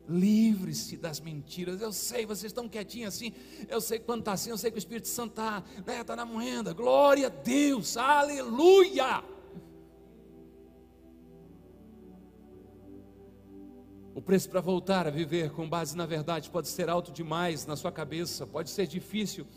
Livre-se 0.08 0.96
das 0.96 1.20
mentiras. 1.20 1.82
Eu 1.82 1.92
sei, 1.92 2.24
vocês 2.24 2.52
estão 2.52 2.70
quietinhos 2.70 3.16
assim. 3.16 3.34
Eu 3.68 3.82
sei 3.82 3.98
quando 3.98 4.20
está 4.20 4.34
assim, 4.34 4.52
eu 4.52 4.60
sei 4.60 4.70
que 4.70 4.78
o 4.78 4.86
Espírito 4.86 5.08
Santo 5.08 5.32
está 5.32 5.64
né, 5.88 6.04
tá 6.04 6.16
na 6.16 6.24
moenda. 6.24 6.72
Glória 6.72 7.26
a 7.26 7.30
Deus, 7.32 7.98
aleluia. 7.98 9.24
O 14.14 14.22
preço 14.22 14.52
para 14.52 14.62
voltar 14.62 15.08
a 15.08 15.10
viver 15.10 15.50
com 15.50 15.68
base 15.68 15.98
na 15.98 16.06
verdade 16.06 16.48
pode 16.52 16.68
ser 16.68 16.90
alto 16.90 17.12
demais 17.12 17.66
na 17.66 17.76
sua 17.76 17.92
cabeça, 17.92 18.46
pode 18.46 18.70
ser 18.70 18.86
difícil 18.86 19.48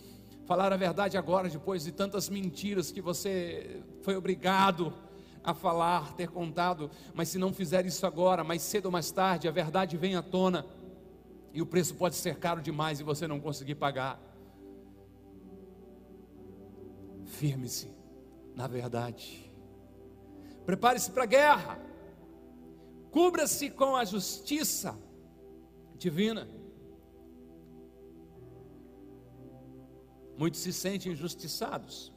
falar 0.50 0.72
a 0.72 0.76
verdade 0.76 1.16
agora, 1.16 1.48
depois 1.48 1.84
de 1.84 1.92
tantas 1.92 2.28
mentiras 2.28 2.90
que 2.90 3.00
você 3.00 3.84
foi 4.02 4.16
obrigado 4.16 4.92
a 5.44 5.54
falar, 5.54 6.12
ter 6.14 6.28
contado, 6.28 6.90
mas 7.14 7.28
se 7.28 7.38
não 7.38 7.52
fizer 7.52 7.86
isso 7.86 8.04
agora, 8.04 8.42
mais 8.42 8.60
cedo 8.60 8.86
ou 8.86 8.90
mais 8.90 9.12
tarde, 9.12 9.46
a 9.46 9.52
verdade 9.52 9.96
vem 9.96 10.16
à 10.16 10.22
tona 10.22 10.66
e 11.54 11.62
o 11.62 11.66
preço 11.66 11.94
pode 11.94 12.16
ser 12.16 12.34
caro 12.34 12.60
demais 12.60 12.98
e 12.98 13.04
você 13.04 13.28
não 13.28 13.38
conseguir 13.38 13.76
pagar. 13.76 14.20
Firme-se 17.26 17.88
na 18.56 18.66
verdade. 18.66 19.52
Prepare-se 20.66 21.12
para 21.12 21.22
a 21.22 21.26
guerra. 21.26 21.78
Cubra-se 23.12 23.70
com 23.70 23.94
a 23.94 24.04
justiça 24.04 24.98
divina. 25.96 26.48
Muitos 30.40 30.60
se 30.60 30.72
sentem 30.72 31.12
injustiçados. 31.12 32.10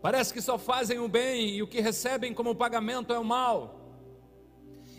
Parece 0.00 0.32
que 0.32 0.40
só 0.40 0.56
fazem 0.56 0.98
o 0.98 1.06
bem 1.06 1.50
e 1.56 1.62
o 1.62 1.66
que 1.66 1.78
recebem 1.78 2.32
como 2.32 2.54
pagamento 2.54 3.12
é 3.12 3.18
o 3.18 3.22
mal. 3.22 3.82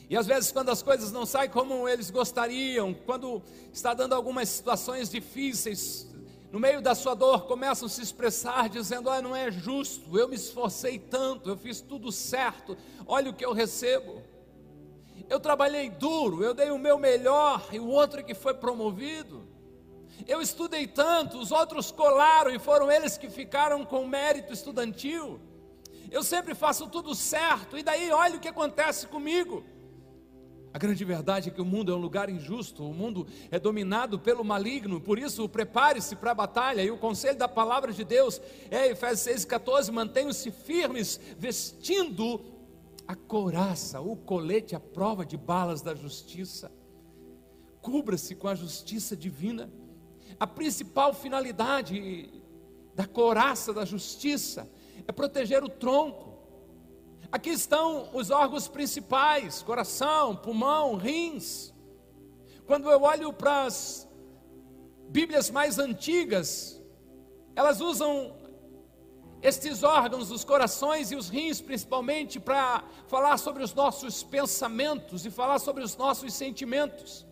E 0.08 0.16
às 0.16 0.28
vezes, 0.28 0.52
quando 0.52 0.70
as 0.70 0.84
coisas 0.84 1.12
não 1.12 1.26
saem 1.26 1.50
como 1.50 1.90
eles 1.90 2.12
gostariam, 2.12 2.94
quando 2.94 3.42
está 3.74 3.96
dando 3.96 4.14
algumas 4.14 4.48
situações 4.48 5.10
difíceis, 5.10 6.08
no 6.52 6.60
meio 6.60 6.80
da 6.84 6.94
sua 6.94 7.16
dor, 7.16 7.48
começam 7.48 7.88
a 7.88 7.90
se 7.90 8.04
expressar 8.04 8.70
dizendo: 8.70 9.10
Ah, 9.10 9.24
não 9.24 9.36
é 9.36 9.50
justo, 9.50 10.16
eu 10.16 10.28
me 10.28 10.36
esforcei 10.36 11.00
tanto, 11.00 11.50
eu 11.50 11.58
fiz 11.58 11.82
tudo 11.82 12.12
certo, 12.12 12.78
olha 13.08 13.32
o 13.32 13.34
que 13.34 13.44
eu 13.44 13.54
recebo. 13.54 14.22
Eu 15.28 15.40
trabalhei 15.40 15.90
duro, 15.90 16.44
eu 16.44 16.54
dei 16.54 16.70
o 16.70 16.78
meu 16.78 17.00
melhor 17.00 17.70
e 17.72 17.80
o 17.80 17.88
outro 17.88 18.24
que 18.24 18.36
foi 18.36 18.54
promovido. 18.54 19.45
Eu 20.28 20.42
estudei 20.42 20.88
tanto, 20.88 21.38
os 21.38 21.52
outros 21.52 21.92
colaram 21.92 22.52
e 22.52 22.60
foram 22.60 22.92
eles 22.92 23.18
que 23.18 23.30
ficaram 23.30 23.86
com 23.86 24.08
mérito 24.08 24.54
estudantil. 24.54 25.40
Eu 26.12 26.24
sempre 26.24 26.56
faço 26.56 26.88
tudo 26.88 27.14
certo, 27.14 27.78
e 27.78 27.84
daí 27.84 28.12
olha 28.12 28.38
o 28.38 28.40
que 28.40 28.48
acontece 28.48 29.08
comigo. 29.08 29.64
A 30.76 30.78
grande 30.78 31.06
verdade 31.06 31.48
é 31.48 31.54
que 31.54 31.62
o 31.62 31.66
mundo 31.66 31.90
é 31.90 31.96
um 31.96 32.00
lugar 32.00 32.30
injusto, 32.30 32.84
o 32.84 32.94
mundo 32.94 33.26
é 33.50 33.58
dominado 33.58 34.20
pelo 34.20 34.44
maligno, 34.44 35.00
por 35.00 35.18
isso 35.18 35.48
prepare-se 35.48 36.18
para 36.18 36.32
a 36.32 36.36
batalha. 36.36 36.82
E 36.82 36.92
o 36.92 36.98
conselho 36.98 37.38
da 37.38 37.48
palavra 37.48 37.94
de 37.94 38.04
Deus 38.04 38.42
é 38.70 38.88
Efésios 38.88 39.46
6,14: 39.46 39.90
mantenham-se 39.90 40.52
firmes, 40.52 41.18
vestindo 41.38 42.42
a 43.08 43.16
couraça, 43.16 44.02
o 44.02 44.18
colete, 44.18 44.76
a 44.76 44.80
prova 44.80 45.26
de 45.26 45.38
balas 45.38 45.82
da 45.82 45.96
justiça. 45.96 46.70
Cubra-se 47.82 48.36
com 48.36 48.50
a 48.50 48.56
justiça 48.56 49.16
divina. 49.16 49.72
A 50.40 50.48
principal 50.48 51.14
finalidade 51.14 52.30
da 52.94 53.06
couraça 53.08 53.74
da 53.74 53.86
justiça 53.86 54.70
é 55.08 55.12
proteger 55.12 55.64
o 55.64 55.70
tronco 55.70 56.36
Aqui 57.36 57.50
estão 57.50 58.10
os 58.14 58.30
órgãos 58.30 58.68
principais: 58.70 59.62
coração, 59.62 60.36
pulmão, 60.38 60.96
rins. 60.96 61.74
Quando 62.66 62.90
eu 62.90 63.02
olho 63.02 63.34
para 63.34 63.66
as 63.66 64.08
Bíblias 65.10 65.50
mais 65.50 65.78
antigas, 65.78 66.82
elas 67.54 67.82
usam 67.82 68.36
estes 69.42 69.84
órgãos, 69.84 70.32
os 70.32 70.46
corações 70.46 71.12
e 71.12 71.16
os 71.18 71.28
rins, 71.28 71.60
principalmente, 71.60 72.40
para 72.40 72.86
falar 73.08 73.38
sobre 73.38 73.64
os 73.64 73.74
nossos 73.74 74.24
pensamentos 74.24 75.26
e 75.26 75.30
falar 75.30 75.60
sobre 75.60 75.84
os 75.84 75.98
nossos 75.98 76.34
sentimentos. 76.34 77.25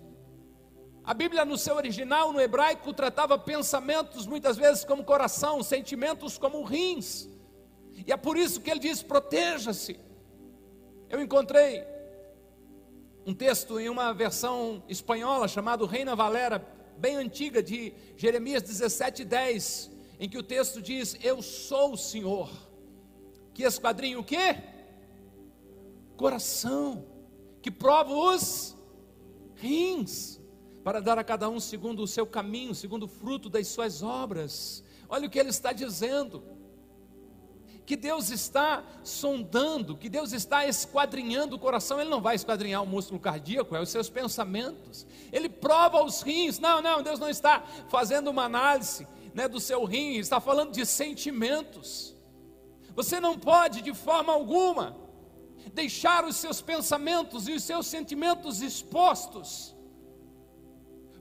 A 1.05 1.13
Bíblia, 1.13 1.43
no 1.43 1.57
seu 1.57 1.75
original, 1.75 2.31
no 2.31 2.39
hebraico, 2.39 2.93
tratava 2.93 3.37
pensamentos 3.37 4.25
muitas 4.25 4.55
vezes 4.55 4.85
como 4.85 5.03
coração, 5.03 5.61
sentimentos 5.61 6.37
como 6.37 6.63
rins. 6.63 7.27
E 8.07 8.11
é 8.11 8.15
por 8.15 8.37
isso 8.37 8.61
que 8.61 8.71
ele 8.71 8.79
diz: 8.79 9.03
proteja-se. 9.03 9.99
Eu 11.09 11.21
encontrei 11.21 11.83
um 13.25 13.33
texto 13.33 13.79
em 13.79 13.89
uma 13.89 14.13
versão 14.13 14.81
espanhola 14.87 15.47
chamado 15.47 15.85
Reina 15.85 16.15
Valera, 16.15 16.65
bem 16.97 17.17
antiga, 17.17 17.61
de 17.61 17.93
Jeremias 18.15 18.63
17:10, 18.63 19.91
em 20.19 20.29
que 20.29 20.37
o 20.37 20.43
texto 20.43 20.81
diz: 20.81 21.17
Eu 21.21 21.41
sou 21.41 21.93
o 21.93 21.97
Senhor. 21.97 22.49
Que 23.53 23.63
esquadrinho 23.63 24.21
o 24.21 24.23
quê? 24.23 24.55
Coração, 26.15 27.05
que 27.61 27.69
prova 27.69 28.13
os 28.13 28.75
rins, 29.55 30.39
para 30.83 30.99
dar 30.99 31.17
a 31.17 31.23
cada 31.23 31.49
um 31.49 31.59
segundo 31.59 32.03
o 32.03 32.07
seu 32.07 32.25
caminho, 32.25 32.75
segundo 32.75 33.03
o 33.03 33.07
fruto 33.07 33.49
das 33.49 33.67
suas 33.67 34.03
obras. 34.03 34.83
Olha 35.07 35.27
o 35.27 35.29
que 35.29 35.39
ele 35.39 35.49
está 35.49 35.71
dizendo. 35.71 36.43
Que 37.85 37.97
Deus 37.97 38.29
está 38.29 38.83
sondando, 39.03 39.97
que 39.97 40.07
Deus 40.07 40.31
está 40.31 40.65
esquadrinhando 40.65 41.57
o 41.57 41.59
coração, 41.59 41.99
Ele 41.99 42.09
não 42.09 42.21
vai 42.21 42.33
esquadrinhar 42.33 42.81
o 42.81 42.87
músculo 42.87 43.19
cardíaco, 43.19 43.75
é 43.75 43.81
os 43.81 43.89
seus 43.89 44.09
pensamentos, 44.09 45.05
Ele 45.33 45.49
prova 45.49 46.01
os 46.01 46.21
rins, 46.21 46.59
não, 46.59 46.81
não, 46.81 47.03
Deus 47.03 47.19
não 47.19 47.29
está 47.29 47.61
fazendo 47.89 48.29
uma 48.29 48.45
análise 48.45 49.05
né, 49.33 49.49
do 49.49 49.59
seu 49.59 49.83
rim, 49.83 50.13
está 50.13 50.39
falando 50.39 50.71
de 50.71 50.85
sentimentos, 50.85 52.15
você 52.95 53.19
não 53.19 53.37
pode 53.37 53.81
de 53.81 53.93
forma 53.93 54.31
alguma 54.31 54.95
deixar 55.73 56.25
os 56.25 56.35
seus 56.35 56.61
pensamentos 56.61 57.47
e 57.47 57.53
os 57.53 57.63
seus 57.63 57.87
sentimentos 57.87 58.61
expostos, 58.61 59.75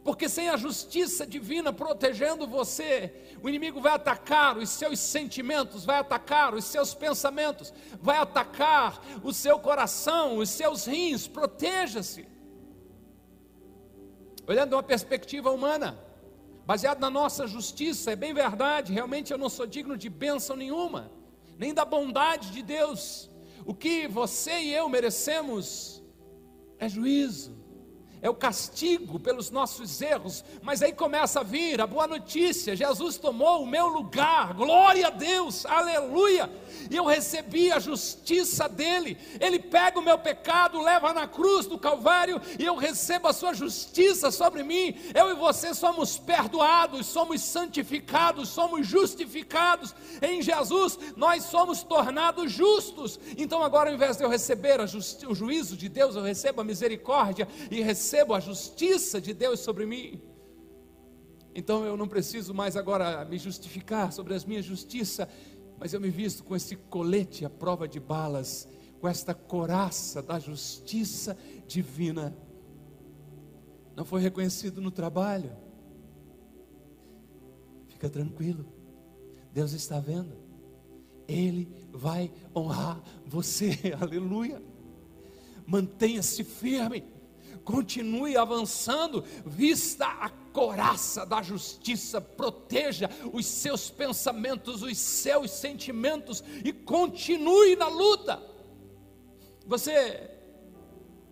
porque 0.04 0.28
sem 0.28 0.48
a 0.48 0.56
justiça 0.56 1.24
divina 1.24 1.72
protegendo 1.72 2.46
você, 2.46 3.36
o 3.40 3.48
inimigo 3.48 3.80
vai 3.80 3.92
atacar 3.92 4.58
os 4.58 4.68
seus 4.68 4.98
sentimentos, 4.98 5.84
vai 5.84 6.00
atacar 6.00 6.54
os 6.54 6.64
seus 6.64 6.92
pensamentos, 6.92 7.72
vai 8.00 8.16
atacar 8.16 9.00
o 9.22 9.32
seu 9.32 9.60
coração, 9.60 10.38
os 10.38 10.48
seus 10.48 10.86
rins. 10.86 11.28
Proteja-se. 11.28 12.26
Olhando 14.44 14.72
uma 14.72 14.82
perspectiva 14.82 15.52
humana, 15.52 15.96
baseado 16.66 16.98
na 16.98 17.08
nossa 17.08 17.46
justiça, 17.46 18.10
é 18.10 18.16
bem 18.16 18.34
verdade, 18.34 18.92
realmente 18.92 19.32
eu 19.32 19.38
não 19.38 19.48
sou 19.48 19.66
digno 19.66 19.96
de 19.96 20.08
bênção 20.08 20.56
nenhuma, 20.56 21.12
nem 21.56 21.72
da 21.72 21.84
bondade 21.84 22.50
de 22.50 22.60
Deus. 22.60 23.30
O 23.64 23.72
que 23.72 24.08
você 24.08 24.58
e 24.58 24.74
eu 24.74 24.88
merecemos 24.88 26.02
é 26.76 26.88
juízo 26.88 27.61
é 28.22 28.30
o 28.30 28.34
castigo 28.34 29.18
pelos 29.18 29.50
nossos 29.50 30.00
erros, 30.00 30.44
mas 30.62 30.80
aí 30.80 30.92
começa 30.92 31.40
a 31.40 31.42
vir 31.42 31.80
a 31.80 31.86
boa 31.88 32.06
notícia: 32.06 32.76
Jesus 32.76 33.18
tomou 33.18 33.64
o 33.64 33.66
meu 33.66 33.88
lugar, 33.88 34.54
glória 34.54 35.08
a 35.08 35.10
Deus, 35.10 35.66
aleluia, 35.66 36.48
e 36.88 36.96
eu 36.96 37.04
recebi 37.04 37.72
a 37.72 37.80
justiça 37.80 38.68
dele. 38.68 39.18
Ele 39.40 39.58
pega 39.58 39.98
o 39.98 40.02
meu 40.02 40.16
pecado, 40.16 40.80
leva 40.80 41.12
na 41.12 41.26
cruz 41.26 41.66
do 41.66 41.76
Calvário, 41.76 42.40
e 42.60 42.64
eu 42.64 42.76
recebo 42.76 43.26
a 43.26 43.32
sua 43.32 43.52
justiça 43.52 44.30
sobre 44.30 44.62
mim. 44.62 44.94
Eu 45.12 45.32
e 45.32 45.34
você 45.34 45.74
somos 45.74 46.16
perdoados, 46.16 47.06
somos 47.06 47.40
santificados, 47.40 48.50
somos 48.50 48.86
justificados 48.86 49.92
em 50.22 50.40
Jesus, 50.40 50.96
nós 51.16 51.42
somos 51.42 51.82
tornados 51.82 52.52
justos. 52.52 53.18
Então, 53.36 53.64
agora, 53.64 53.90
ao 53.90 53.96
invés 53.96 54.16
de 54.16 54.22
eu 54.22 54.28
receber 54.28 54.78
o 54.80 55.34
juízo 55.34 55.76
de 55.76 55.88
Deus, 55.88 56.14
eu 56.14 56.22
recebo 56.22 56.60
a 56.60 56.64
misericórdia 56.64 57.48
e 57.68 57.80
recebo 57.80 58.11
recebo 58.12 58.34
a 58.34 58.40
justiça 58.40 59.18
de 59.18 59.32
Deus 59.32 59.60
sobre 59.60 59.86
mim. 59.86 60.20
Então 61.54 61.84
eu 61.86 61.96
não 61.96 62.06
preciso 62.06 62.52
mais 62.52 62.76
agora 62.76 63.24
me 63.24 63.38
justificar 63.38 64.12
sobre 64.12 64.34
as 64.34 64.44
minhas 64.44 64.66
justiças, 64.66 65.26
mas 65.78 65.94
eu 65.94 66.00
me 66.00 66.10
visto 66.10 66.44
com 66.44 66.54
esse 66.54 66.76
colete 66.76 67.46
à 67.46 67.50
prova 67.50 67.88
de 67.88 67.98
balas, 67.98 68.68
com 69.00 69.08
esta 69.08 69.32
coraça 69.32 70.22
da 70.22 70.38
justiça 70.38 71.36
divina. 71.66 72.36
Não 73.96 74.04
foi 74.04 74.20
reconhecido 74.20 74.82
no 74.82 74.90
trabalho. 74.90 75.56
Fica 77.88 78.10
tranquilo. 78.10 78.66
Deus 79.54 79.72
está 79.72 80.00
vendo. 80.00 80.36
Ele 81.26 81.66
vai 81.90 82.30
honrar 82.54 83.02
você. 83.24 83.72
Aleluia. 83.98 84.62
Mantenha-se 85.66 86.44
firme 86.44 87.11
continue 87.64 88.36
avançando, 88.36 89.24
vista 89.44 90.06
a 90.06 90.30
coraça 90.52 91.24
da 91.24 91.42
justiça, 91.42 92.20
proteja 92.20 93.08
os 93.32 93.46
seus 93.46 93.90
pensamentos, 93.90 94.82
os 94.82 94.98
seus 94.98 95.50
sentimentos 95.50 96.44
e 96.64 96.72
continue 96.72 97.76
na 97.76 97.88
luta. 97.88 98.42
Você 99.66 100.30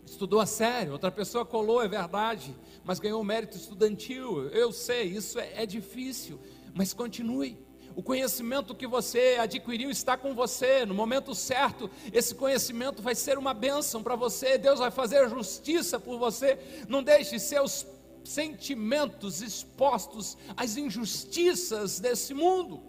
estudou 0.04 0.40
a 0.40 0.46
sério, 0.46 0.92
outra 0.92 1.10
pessoa 1.10 1.44
colou, 1.44 1.82
é 1.82 1.88
verdade, 1.88 2.54
mas 2.84 2.98
ganhou 2.98 3.22
mérito 3.22 3.56
estudantil. 3.56 4.48
Eu 4.48 4.72
sei, 4.72 5.04
isso 5.04 5.38
é, 5.38 5.62
é 5.62 5.66
difícil, 5.66 6.40
mas 6.74 6.92
continue. 6.92 7.69
O 7.96 8.02
conhecimento 8.02 8.74
que 8.74 8.86
você 8.86 9.36
adquiriu 9.40 9.90
está 9.90 10.16
com 10.16 10.34
você. 10.34 10.86
No 10.86 10.94
momento 10.94 11.34
certo, 11.34 11.90
esse 12.12 12.34
conhecimento 12.34 13.02
vai 13.02 13.14
ser 13.14 13.36
uma 13.36 13.52
bênção 13.52 14.02
para 14.02 14.14
você. 14.14 14.56
Deus 14.56 14.78
vai 14.78 14.90
fazer 14.90 15.28
justiça 15.28 15.98
por 15.98 16.18
você. 16.18 16.58
Não 16.88 17.02
deixe 17.02 17.38
seus 17.38 17.86
sentimentos 18.24 19.42
expostos 19.42 20.36
às 20.56 20.76
injustiças 20.76 21.98
desse 21.98 22.34
mundo. 22.34 22.82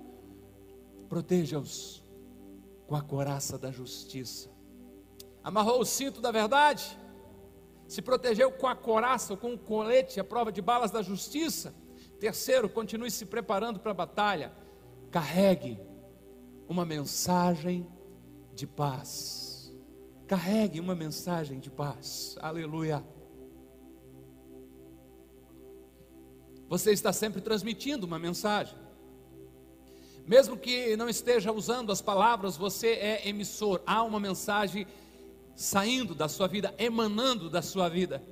Proteja-os 1.09 2.03
com 2.87 2.95
a 2.95 3.01
coraça 3.01 3.57
da 3.57 3.71
justiça. 3.71 4.49
Amarrou 5.43 5.81
o 5.81 5.85
cinto 5.85 6.21
da 6.21 6.31
verdade? 6.31 6.97
Se 7.87 8.01
protegeu 8.01 8.51
com 8.51 8.67
a 8.67 8.75
coraça, 8.75 9.35
com 9.35 9.53
o 9.53 9.57
colete, 9.57 10.19
a 10.19 10.23
prova 10.23 10.51
de 10.51 10.61
balas 10.61 10.91
da 10.91 11.01
justiça? 11.01 11.73
Terceiro, 12.19 12.69
continue 12.69 13.09
se 13.09 13.25
preparando 13.25 13.79
para 13.79 13.91
a 13.91 13.95
batalha 13.95 14.60
carregue 15.11 15.77
uma 16.67 16.85
mensagem 16.85 17.85
de 18.55 18.65
paz. 18.65 19.73
Carregue 20.25 20.79
uma 20.79 20.95
mensagem 20.95 21.59
de 21.59 21.69
paz. 21.69 22.37
Aleluia. 22.39 23.05
Você 26.69 26.91
está 26.91 27.11
sempre 27.11 27.41
transmitindo 27.41 28.07
uma 28.07 28.17
mensagem. 28.17 28.79
Mesmo 30.25 30.55
que 30.55 30.95
não 30.95 31.09
esteja 31.09 31.51
usando 31.51 31.91
as 31.91 32.01
palavras, 32.01 32.55
você 32.55 32.91
é 32.93 33.27
emissor. 33.27 33.81
Há 33.85 34.01
uma 34.03 34.19
mensagem 34.19 34.87
saindo 35.53 36.15
da 36.15 36.29
sua 36.29 36.47
vida, 36.47 36.73
emanando 36.77 37.49
da 37.49 37.61
sua 37.61 37.89
vida. 37.89 38.23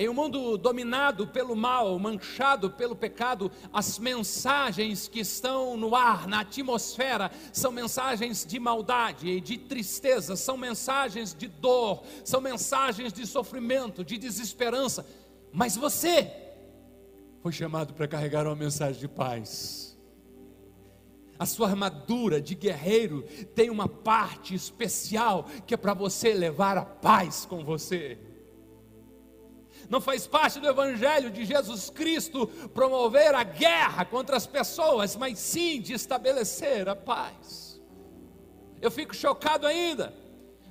Em 0.00 0.08
um 0.08 0.14
mundo 0.14 0.56
dominado 0.56 1.26
pelo 1.26 1.56
mal, 1.56 1.98
manchado 1.98 2.70
pelo 2.70 2.94
pecado, 2.94 3.50
as 3.72 3.98
mensagens 3.98 5.08
que 5.08 5.18
estão 5.18 5.76
no 5.76 5.96
ar, 5.96 6.28
na 6.28 6.42
atmosfera, 6.42 7.32
são 7.52 7.72
mensagens 7.72 8.46
de 8.46 8.60
maldade 8.60 9.28
e 9.28 9.40
de 9.40 9.58
tristeza, 9.58 10.36
são 10.36 10.56
mensagens 10.56 11.34
de 11.34 11.48
dor, 11.48 12.04
são 12.24 12.40
mensagens 12.40 13.12
de 13.12 13.26
sofrimento, 13.26 14.04
de 14.04 14.16
desesperança. 14.16 15.04
Mas 15.52 15.76
você 15.76 16.32
foi 17.42 17.50
chamado 17.50 17.92
para 17.92 18.06
carregar 18.06 18.46
uma 18.46 18.54
mensagem 18.54 19.00
de 19.00 19.08
paz. 19.08 19.98
A 21.36 21.44
sua 21.44 21.70
armadura 21.70 22.40
de 22.40 22.54
guerreiro 22.54 23.24
tem 23.52 23.68
uma 23.68 23.88
parte 23.88 24.54
especial 24.54 25.48
que 25.66 25.74
é 25.74 25.76
para 25.76 25.92
você 25.92 26.34
levar 26.34 26.78
a 26.78 26.84
paz 26.84 27.44
com 27.44 27.64
você 27.64 28.27
não 29.88 30.00
faz 30.00 30.26
parte 30.26 30.60
do 30.60 30.68
Evangelho 30.68 31.30
de 31.30 31.44
Jesus 31.44 31.88
Cristo 31.88 32.46
promover 32.74 33.34
a 33.34 33.42
guerra 33.42 34.04
contra 34.04 34.36
as 34.36 34.46
pessoas, 34.46 35.16
mas 35.16 35.38
sim 35.38 35.80
de 35.80 35.94
estabelecer 35.94 36.88
a 36.88 36.94
paz. 36.94 37.80
Eu 38.80 38.90
fico 38.90 39.14
chocado 39.14 39.66
ainda 39.66 40.14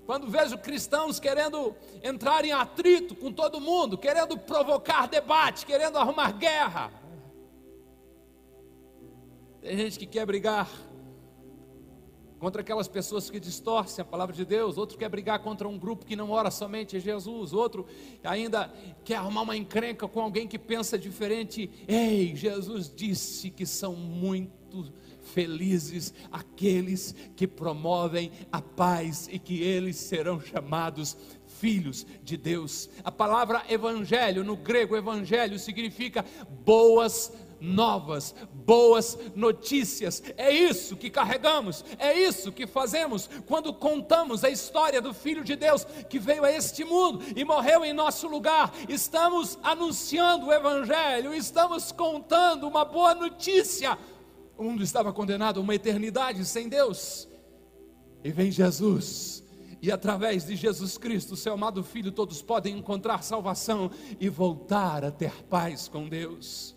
quando 0.06 0.28
vejo 0.28 0.58
cristãos 0.58 1.20
querendo 1.20 1.76
entrar 2.02 2.46
em 2.46 2.54
atrito 2.54 3.14
com 3.16 3.32
todo 3.32 3.60
mundo, 3.60 3.98
querendo 3.98 4.38
provocar 4.38 5.08
debate, 5.08 5.66
querendo 5.66 5.98
arrumar 5.98 6.32
guerra. 6.32 6.92
Tem 9.62 9.76
gente 9.76 10.00
que 10.00 10.06
quer 10.06 10.26
brigar 10.26 10.70
contra 12.40 12.62
aquelas 12.62 12.88
pessoas 12.88 13.30
que 13.30 13.40
distorcem 13.40 14.02
a 14.02 14.06
palavra 14.06 14.36
de 14.36 14.46
Deus, 14.46 14.78
outro 14.78 14.98
quer 14.98 15.10
brigar 15.10 15.40
contra 15.40 15.68
um 15.68 15.78
grupo 15.78 16.06
que 16.06 16.16
não 16.16 16.32
ora 16.32 16.52
somente 16.52 16.96
a 16.96 17.00
Jesus, 17.00 17.54
outro 17.54 17.86
ainda 18.24 18.72
quer 19.04 19.16
arrumar 19.16 19.42
uma 19.42 19.58
encrenca 19.58 20.08
com 20.08 20.22
alguém 20.22 20.48
que 20.48 20.60
pensa 20.60 20.98
diferente. 20.98 21.70
Ei, 21.88 22.36
Jesus 22.36 22.92
disse 22.94 23.50
que 23.50 23.66
são 23.66 23.96
muito 23.96 24.92
felizes 25.22 26.14
aqueles 26.32 27.14
que 27.36 27.48
promovem 27.48 28.32
a 28.52 28.62
paz 28.62 29.28
e 29.32 29.38
que 29.38 29.62
eles 29.62 29.98
serão 29.98 30.40
chamados 30.40 31.18
filhos 31.46 32.06
de 32.24 32.38
Deus. 32.38 32.90
A 33.04 33.12
palavra 33.12 33.64
evangelho, 33.70 34.44
no 34.44 34.56
grego 34.56 34.96
evangelho 34.96 35.58
significa 35.60 36.24
boas 36.64 37.34
novas, 37.60 38.36
boas 38.68 39.18
notícias. 39.34 40.22
É 40.36 40.52
isso 40.52 40.98
que 40.98 41.10
carregamos, 41.10 41.86
é 41.98 42.14
isso 42.14 42.52
que 42.52 42.68
fazemos 42.68 43.30
quando 43.46 43.74
contamos 43.74 44.44
a 44.44 44.50
história 44.50 45.02
do 45.02 45.14
Filho 45.14 45.42
de 45.42 45.56
Deus 45.56 45.86
que 46.10 46.20
veio 46.20 46.44
a 46.44 46.52
este 46.52 46.84
mundo 46.84 47.24
e 47.34 47.46
morreu 47.46 47.86
em 47.86 47.94
nosso 47.94 48.28
lugar. 48.28 48.74
Estamos 48.90 49.58
anunciando 49.64 50.48
o 50.48 50.54
Evangelho, 50.54 51.34
estamos 51.34 51.94
contando 51.94 52.68
uma 52.68 52.84
boa 52.84 53.16
notícia. 53.16 53.98
O 54.58 54.64
mundo 54.64 54.84
estava 54.84 55.14
condenado 55.14 55.62
a 55.62 55.64
uma 55.64 55.76
eternidade 55.76 56.44
sem 56.44 56.68
Deus, 56.68 57.26
e 58.22 58.32
vem 58.32 58.52
Jesus. 58.52 59.46
E 59.80 59.92
através 59.92 60.46
de 60.46 60.56
Jesus 60.56 60.98
Cristo, 60.98 61.36
seu 61.36 61.54
amado 61.54 61.84
Filho, 61.84 62.12
todos 62.12 62.42
podem 62.42 62.80
encontrar 62.80 63.24
salvação 63.24 63.92
e 64.20 64.28
voltar 64.28 65.06
a 65.06 65.12
ter 65.12 65.44
paz 65.44 65.88
com 65.88 66.10
Deus 66.10 66.77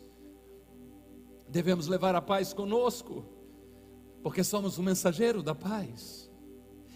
devemos 1.50 1.86
levar 1.86 2.14
a 2.14 2.22
paz 2.22 2.52
conosco, 2.52 3.24
porque 4.22 4.44
somos 4.44 4.78
o 4.78 4.82
mensageiro 4.82 5.42
da 5.42 5.54
paz. 5.54 6.30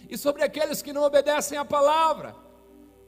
E 0.08 0.16
sobre 0.16 0.42
aqueles 0.42 0.82
que 0.82 0.92
não 0.92 1.02
obedecem 1.02 1.58
à 1.58 1.64
palavra, 1.64 2.36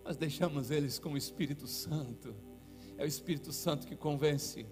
nós 0.05 0.17
deixamos 0.17 0.71
eles 0.71 0.99
com 0.99 1.13
o 1.13 1.17
Espírito 1.17 1.67
Santo. 1.67 2.35
É 2.99 3.05
o 3.05 3.07
Espírito 3.07 3.53
Santo 3.53 3.87
que 3.87 3.97
convence 3.97 4.67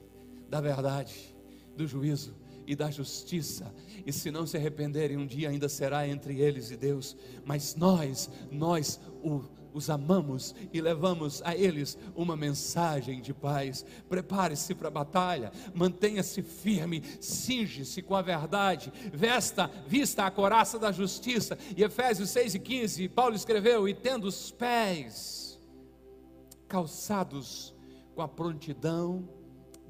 da 0.48 0.60
verdade, 0.60 1.36
do 1.76 1.86
juízo 1.86 2.34
e 2.66 2.74
da 2.74 2.90
justiça. 2.90 3.72
E 4.06 4.12
se 4.12 4.30
não 4.30 4.46
se 4.46 4.56
arrependerem, 4.56 5.16
um 5.16 5.26
dia 5.26 5.50
ainda 5.50 5.68
será 5.68 6.08
entre 6.08 6.40
eles 6.40 6.70
e 6.70 6.76
Deus. 6.76 7.16
Mas 7.44 7.74
nós, 7.74 8.30
nós 8.50 9.00
o 9.22 9.44
os 9.74 9.90
amamos 9.90 10.54
e 10.72 10.80
levamos 10.80 11.42
a 11.42 11.54
eles 11.54 11.98
uma 12.14 12.36
mensagem 12.36 13.20
de 13.20 13.34
paz. 13.34 13.84
Prepare-se 14.08 14.72
para 14.74 14.86
a 14.86 14.90
batalha, 14.90 15.52
mantenha-se 15.74 16.40
firme, 16.42 17.02
cinge-se 17.20 18.00
com 18.00 18.14
a 18.14 18.22
verdade, 18.22 18.92
vesta, 19.12 19.66
vista 19.86 20.24
a 20.24 20.30
coraça 20.30 20.78
da 20.78 20.92
justiça. 20.92 21.58
E 21.76 21.82
Efésios 21.82 22.30
6 22.30 22.54
e 22.54 22.58
15, 22.60 23.08
Paulo 23.08 23.34
escreveu: 23.34 23.88
E 23.88 23.92
tendo 23.92 24.28
os 24.28 24.52
pés 24.52 25.60
calçados 26.68 27.74
com 28.14 28.22
a 28.22 28.28
prontidão 28.28 29.28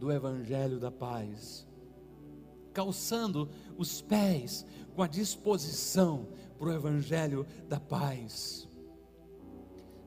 do 0.00 0.10
evangelho 0.10 0.80
da 0.80 0.90
paz, 0.90 1.66
calçando 2.72 3.50
os 3.76 4.00
pés 4.00 4.64
com 4.94 5.02
a 5.02 5.06
disposição 5.06 6.26
para 6.58 6.68
o 6.68 6.72
evangelho 6.72 7.46
da 7.68 7.78
paz 7.78 8.66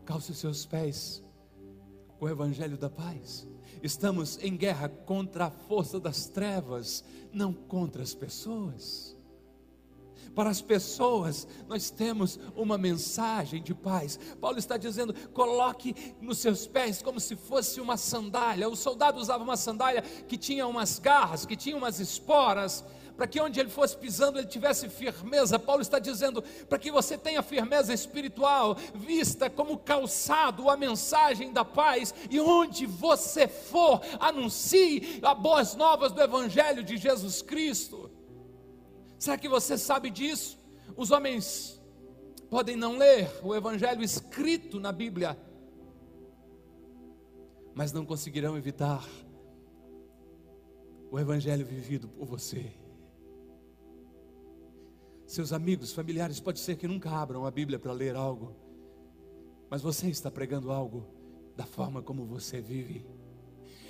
calce 0.07 0.31
os 0.31 0.37
seus 0.37 0.65
pés 0.65 1.21
com 2.17 2.25
o 2.25 2.29
Evangelho 2.29 2.77
da 2.77 2.89
paz. 2.89 3.45
Estamos 3.83 4.41
em 4.41 4.55
guerra 4.55 4.87
contra 4.87 5.47
a 5.47 5.51
força 5.51 5.99
das 5.99 6.29
trevas, 6.29 7.03
não 7.33 7.51
contra 7.51 8.01
as 8.01 8.15
pessoas. 8.15 9.17
Para 10.33 10.49
as 10.49 10.61
pessoas, 10.61 11.45
nós 11.67 11.89
temos 11.89 12.39
uma 12.55 12.77
mensagem 12.77 13.61
de 13.61 13.75
paz. 13.75 14.17
Paulo 14.39 14.57
está 14.57 14.77
dizendo: 14.77 15.13
coloque 15.31 15.93
nos 16.21 16.37
seus 16.37 16.65
pés 16.65 17.01
como 17.01 17.19
se 17.19 17.35
fosse 17.35 17.81
uma 17.81 17.97
sandália. 17.97 18.69
O 18.69 18.77
soldado 18.77 19.19
usava 19.19 19.43
uma 19.43 19.57
sandália 19.57 20.01
que 20.01 20.37
tinha 20.37 20.65
umas 20.67 20.99
garras, 20.99 21.45
que 21.45 21.57
tinha 21.57 21.75
umas 21.75 21.99
esporas, 21.99 22.85
para 23.17 23.25
que 23.27 23.41
onde 23.41 23.59
ele 23.59 23.69
fosse 23.69 23.97
pisando 23.97 24.37
ele 24.37 24.47
tivesse 24.47 24.87
firmeza. 24.87 25.57
Paulo 25.57 25.81
está 25.81 25.97
dizendo 25.97 26.43
para 26.69 26.77
que 26.77 26.91
você 26.91 27.17
tenha 27.17 27.41
firmeza 27.41 27.91
espiritual, 27.91 28.75
vista 28.93 29.49
como 29.49 29.79
calçado 29.79 30.69
a 30.69 30.77
mensagem 30.77 31.51
da 31.51 31.65
paz, 31.65 32.13
e 32.29 32.39
onde 32.39 32.85
você 32.85 33.47
for, 33.47 34.01
anuncie 34.19 35.19
as 35.23 35.37
boas 35.39 35.75
novas 35.75 36.11
do 36.11 36.21
Evangelho 36.21 36.83
de 36.83 36.95
Jesus 36.95 37.41
Cristo. 37.41 38.11
Será 39.17 39.35
que 39.35 39.49
você 39.49 39.79
sabe 39.79 40.11
disso? 40.11 40.59
Os 40.95 41.09
homens 41.09 41.81
podem 42.51 42.75
não 42.75 42.97
ler 42.97 43.31
o 43.43 43.55
Evangelho 43.55 44.03
escrito 44.03 44.79
na 44.79 44.91
Bíblia, 44.91 45.35
mas 47.73 47.91
não 47.91 48.05
conseguirão 48.05 48.55
evitar 48.55 49.03
o 51.09 51.19
Evangelho 51.19 51.65
vivido 51.65 52.07
por 52.07 52.27
você. 52.27 52.71
Seus 55.27 55.51
amigos, 55.51 55.91
familiares, 55.91 56.39
pode 56.39 56.57
ser 56.57 56.77
que 56.77 56.87
nunca 56.87 57.11
abram 57.11 57.45
a 57.45 57.51
Bíblia 57.51 57.77
para 57.77 57.91
ler 57.91 58.15
algo, 58.15 58.55
mas 59.69 59.81
você 59.81 60.07
está 60.07 60.31
pregando 60.31 60.71
algo 60.71 61.05
da 61.53 61.65
forma 61.65 62.01
como 62.01 62.25
você 62.25 62.61
vive. 62.61 63.05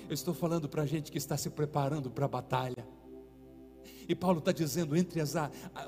Eu 0.08 0.14
estou 0.14 0.34
falando 0.34 0.68
para 0.68 0.84
gente 0.84 1.12
que 1.12 1.16
está 1.16 1.36
se 1.36 1.48
preparando 1.48 2.10
para 2.10 2.24
a 2.24 2.28
batalha. 2.28 2.84
E 4.08 4.16
Paulo 4.16 4.40
está 4.40 4.50
dizendo: 4.50 4.96
entre 4.96 5.20
as, 5.20 5.34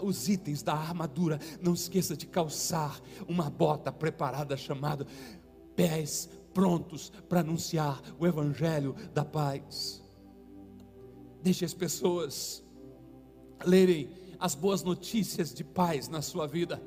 os 0.01 0.29
itens 0.29 0.63
da 0.63 0.73
armadura, 0.73 1.41
não 1.61 1.75
esqueça 1.75 2.17
de 2.17 2.27
calçar 2.27 3.01
uma 3.27 3.51
bota 3.51 3.91
preparada 3.91 4.57
chamada 4.57 5.05
pés 5.75 6.31
prontos 6.55 7.11
para 7.29 7.41
anunciar 7.41 8.01
o 8.21 8.27
evangelho 8.27 8.95
da 9.13 9.25
paz. 9.25 10.01
Deixe 11.43 11.65
as 11.65 11.75
pessoas 11.75 12.63
lerem 13.67 14.21
as 14.41 14.55
boas 14.55 14.83
notícias 14.83 15.53
de 15.53 15.63
paz 15.63 16.09
na 16.09 16.23
sua 16.23 16.47
vida. 16.47 16.83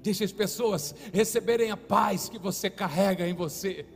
Deixe 0.00 0.22
as 0.22 0.32
pessoas 0.32 0.94
receberem 1.12 1.70
a 1.70 1.76
paz 1.76 2.28
que 2.28 2.38
você 2.38 2.68
carrega 2.68 3.26
em 3.26 3.34
você. 3.34 3.86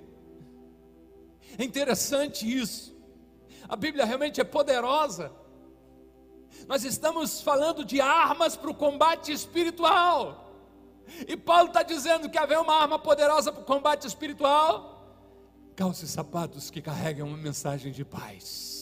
É 1.58 1.64
interessante 1.64 2.50
isso. 2.50 2.96
A 3.68 3.76
Bíblia 3.76 4.04
realmente 4.04 4.40
é 4.40 4.44
poderosa. 4.44 5.30
Nós 6.66 6.84
estamos 6.84 7.40
falando 7.40 7.84
de 7.84 8.00
armas 8.00 8.56
para 8.56 8.70
o 8.70 8.74
combate 8.74 9.32
espiritual. 9.32 10.44
E 11.28 11.36
Paulo 11.36 11.68
está 11.68 11.82
dizendo 11.82 12.30
que 12.30 12.38
haver 12.38 12.58
uma 12.58 12.74
arma 12.74 12.98
poderosa 12.98 13.52
para 13.52 13.62
o 13.62 13.64
combate 13.64 14.06
espiritual. 14.06 14.94
Calce 15.76 16.08
sapatos 16.08 16.70
que 16.70 16.80
carregam 16.80 17.28
uma 17.28 17.36
mensagem 17.36 17.92
de 17.92 18.04
paz. 18.04 18.75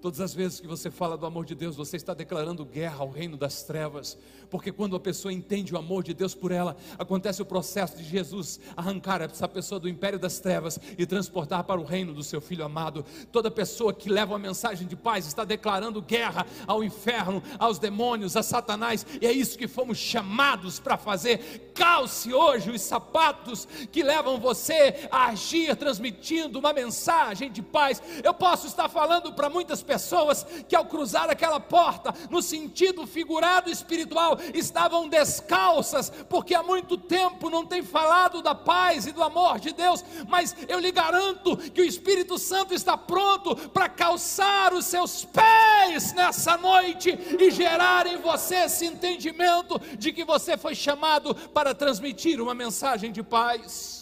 Todas 0.00 0.20
as 0.20 0.34
vezes 0.34 0.60
que 0.60 0.66
você 0.66 0.90
fala 0.90 1.16
do 1.16 1.24
amor 1.24 1.44
de 1.44 1.54
Deus, 1.54 1.74
você 1.74 1.96
está 1.96 2.12
declarando 2.12 2.64
guerra 2.64 2.98
ao 2.98 3.10
reino 3.10 3.36
das 3.36 3.62
trevas, 3.62 4.16
porque 4.50 4.70
quando 4.70 4.94
a 4.94 5.00
pessoa 5.00 5.32
entende 5.32 5.74
o 5.74 5.78
amor 5.78 6.04
de 6.04 6.12
Deus 6.12 6.34
por 6.34 6.52
ela, 6.52 6.76
acontece 6.98 7.40
o 7.40 7.46
processo 7.46 7.96
de 7.96 8.04
Jesus 8.04 8.60
arrancar 8.76 9.22
essa 9.22 9.48
pessoa 9.48 9.80
do 9.80 9.88
império 9.88 10.18
das 10.18 10.38
trevas 10.38 10.78
e 10.98 11.06
transportar 11.06 11.64
para 11.64 11.80
o 11.80 11.84
reino 11.84 12.12
do 12.12 12.22
seu 12.22 12.40
filho 12.40 12.64
amado. 12.64 13.04
Toda 13.32 13.50
pessoa 13.50 13.92
que 13.92 14.10
leva 14.10 14.32
uma 14.32 14.38
mensagem 14.38 14.86
de 14.86 14.94
paz 14.94 15.26
está 15.26 15.44
declarando 15.44 16.02
guerra 16.02 16.46
ao 16.66 16.84
inferno, 16.84 17.42
aos 17.58 17.78
demônios, 17.78 18.36
a 18.36 18.42
Satanás, 18.42 19.06
e 19.20 19.26
é 19.26 19.32
isso 19.32 19.58
que 19.58 19.66
fomos 19.66 19.96
chamados 19.96 20.78
para 20.78 20.98
fazer. 20.98 21.72
Calce 21.74 22.32
hoje 22.32 22.70
os 22.70 22.82
sapatos 22.82 23.66
que 23.90 24.02
levam 24.02 24.38
você 24.38 25.08
a 25.10 25.26
agir 25.26 25.74
transmitindo 25.76 26.58
uma 26.58 26.72
mensagem 26.72 27.50
de 27.50 27.62
paz. 27.62 28.02
Eu 28.22 28.34
posso 28.34 28.66
estar 28.66 28.88
falando 28.88 29.32
para 29.32 29.50
muitas 29.50 29.82
pessoas 29.86 30.44
que 30.68 30.76
ao 30.76 30.84
cruzar 30.84 31.30
aquela 31.30 31.60
porta, 31.60 32.12
no 32.28 32.42
sentido 32.42 33.06
figurado 33.06 33.70
espiritual, 33.70 34.38
estavam 34.52 35.08
descalças, 35.08 36.10
porque 36.28 36.54
há 36.54 36.62
muito 36.62 36.98
tempo 36.98 37.48
não 37.48 37.64
tem 37.64 37.82
falado 37.82 38.42
da 38.42 38.54
paz 38.54 39.06
e 39.06 39.12
do 39.12 39.22
amor 39.22 39.58
de 39.58 39.72
Deus, 39.72 40.04
mas 40.28 40.54
eu 40.68 40.78
lhe 40.78 40.90
garanto 40.90 41.56
que 41.56 41.80
o 41.80 41.84
Espírito 41.84 42.38
Santo 42.38 42.74
está 42.74 42.96
pronto 42.96 43.56
para 43.70 43.88
calçar 43.88 44.74
os 44.74 44.84
seus 44.84 45.24
pés 45.24 46.12
nessa 46.12 46.56
noite 46.56 47.16
e 47.38 47.50
gerar 47.50 48.06
em 48.06 48.18
você 48.18 48.56
esse 48.56 48.84
entendimento 48.84 49.78
de 49.96 50.12
que 50.12 50.24
você 50.24 50.56
foi 50.56 50.74
chamado 50.74 51.34
para 51.34 51.74
transmitir 51.74 52.40
uma 52.40 52.54
mensagem 52.54 53.12
de 53.12 53.22
paz. 53.22 53.95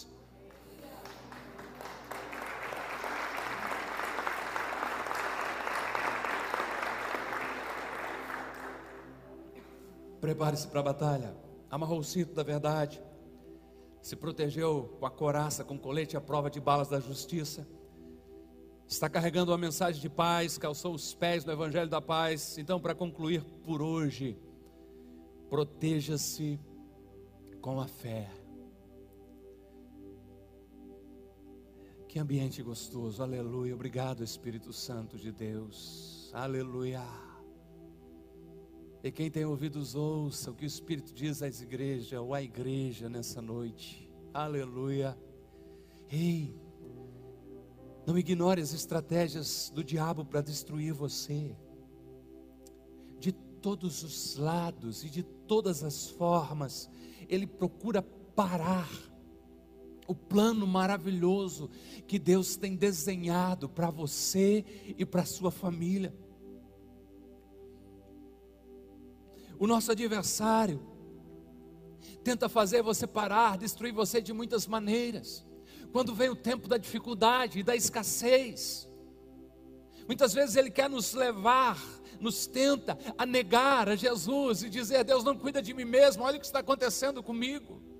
Prepare-se 10.25 10.67
para 10.67 10.79
a 10.79 10.83
batalha. 10.83 11.35
Amarrou 11.69 11.99
o 11.99 12.03
cinto 12.03 12.33
da 12.33 12.41
verdade. 12.41 12.99
Se 14.01 14.15
protegeu 14.15 14.97
com 14.99 15.05
a 15.05 15.11
coraça, 15.11 15.63
com 15.63 15.77
colete 15.77 16.17
à 16.17 16.21
prova 16.21 16.49
de 16.49 16.59
balas 16.59 16.87
da 16.89 16.99
justiça. 16.99 17.67
Está 18.87 19.07
carregando 19.07 19.51
uma 19.51 19.57
mensagem 19.59 20.01
de 20.01 20.09
paz, 20.09 20.57
calçou 20.57 20.95
os 20.95 21.13
pés 21.13 21.45
no 21.45 21.51
Evangelho 21.51 21.91
da 21.91 22.01
Paz. 22.01 22.57
Então, 22.57 22.79
para 22.79 22.95
concluir 22.95 23.43
por 23.63 23.83
hoje, 23.83 24.35
proteja-se 25.47 26.59
com 27.61 27.79
a 27.79 27.85
fé. 27.85 28.27
Que 32.07 32.17
ambiente 32.17 32.63
gostoso, 32.63 33.21
aleluia. 33.21 33.75
Obrigado, 33.75 34.23
Espírito 34.23 34.73
Santo 34.73 35.19
de 35.19 35.31
Deus, 35.31 36.31
aleluia. 36.33 37.24
E 39.05 39.11
quem 39.11 39.29
tem 39.29 39.45
ouvidos, 39.45 39.93
ouça 39.93 40.49
o 40.49 40.55
que 40.55 40.65
o 40.65 40.65
Espírito 40.65 41.13
diz 41.13 41.43
às 41.43 41.61
igrejas, 41.61 42.19
ou 42.19 42.33
à 42.33 42.41
igreja 42.41 43.07
nessa 43.07 43.39
noite. 43.39 44.11
Aleluia. 44.33 45.15
Ei, 46.09 46.51
não 48.03 48.17
ignore 48.17 48.59
as 48.59 48.73
estratégias 48.73 49.71
do 49.75 49.83
diabo 49.83 50.25
para 50.25 50.41
destruir 50.41 50.91
você. 50.91 51.55
De 53.19 53.31
todos 53.31 54.01
os 54.01 54.37
lados 54.37 55.03
e 55.03 55.09
de 55.11 55.21
todas 55.21 55.83
as 55.83 56.09
formas, 56.09 56.89
ele 57.29 57.45
procura 57.45 58.01
parar 58.01 58.89
o 60.07 60.15
plano 60.15 60.65
maravilhoso 60.65 61.69
que 62.07 62.17
Deus 62.17 62.55
tem 62.55 62.75
desenhado 62.75 63.69
para 63.69 63.91
você 63.91 64.65
e 64.97 65.05
para 65.05 65.25
sua 65.25 65.51
família. 65.51 66.11
O 69.59 69.67
nosso 69.67 69.91
adversário 69.91 70.81
tenta 72.23 72.49
fazer 72.49 72.81
você 72.81 73.07
parar, 73.07 73.57
destruir 73.57 73.93
você 73.93 74.21
de 74.21 74.33
muitas 74.33 74.67
maneiras. 74.67 75.45
Quando 75.91 76.13
vem 76.13 76.29
o 76.29 76.35
tempo 76.35 76.67
da 76.67 76.77
dificuldade 76.77 77.59
e 77.59 77.63
da 77.63 77.75
escassez, 77.75 78.89
muitas 80.07 80.33
vezes 80.33 80.55
ele 80.55 80.69
quer 80.69 80.89
nos 80.89 81.13
levar, 81.13 81.81
nos 82.19 82.47
tenta 82.47 82.97
a 83.17 83.25
negar 83.25 83.87
a 83.89 83.95
Jesus 83.95 84.63
e 84.63 84.69
dizer: 84.69 85.03
Deus 85.03 85.23
não 85.23 85.37
cuida 85.37 85.61
de 85.61 85.73
mim 85.73 85.85
mesmo, 85.85 86.23
olha 86.23 86.37
o 86.37 86.39
que 86.39 86.45
está 86.45 86.59
acontecendo 86.59 87.23
comigo 87.23 87.94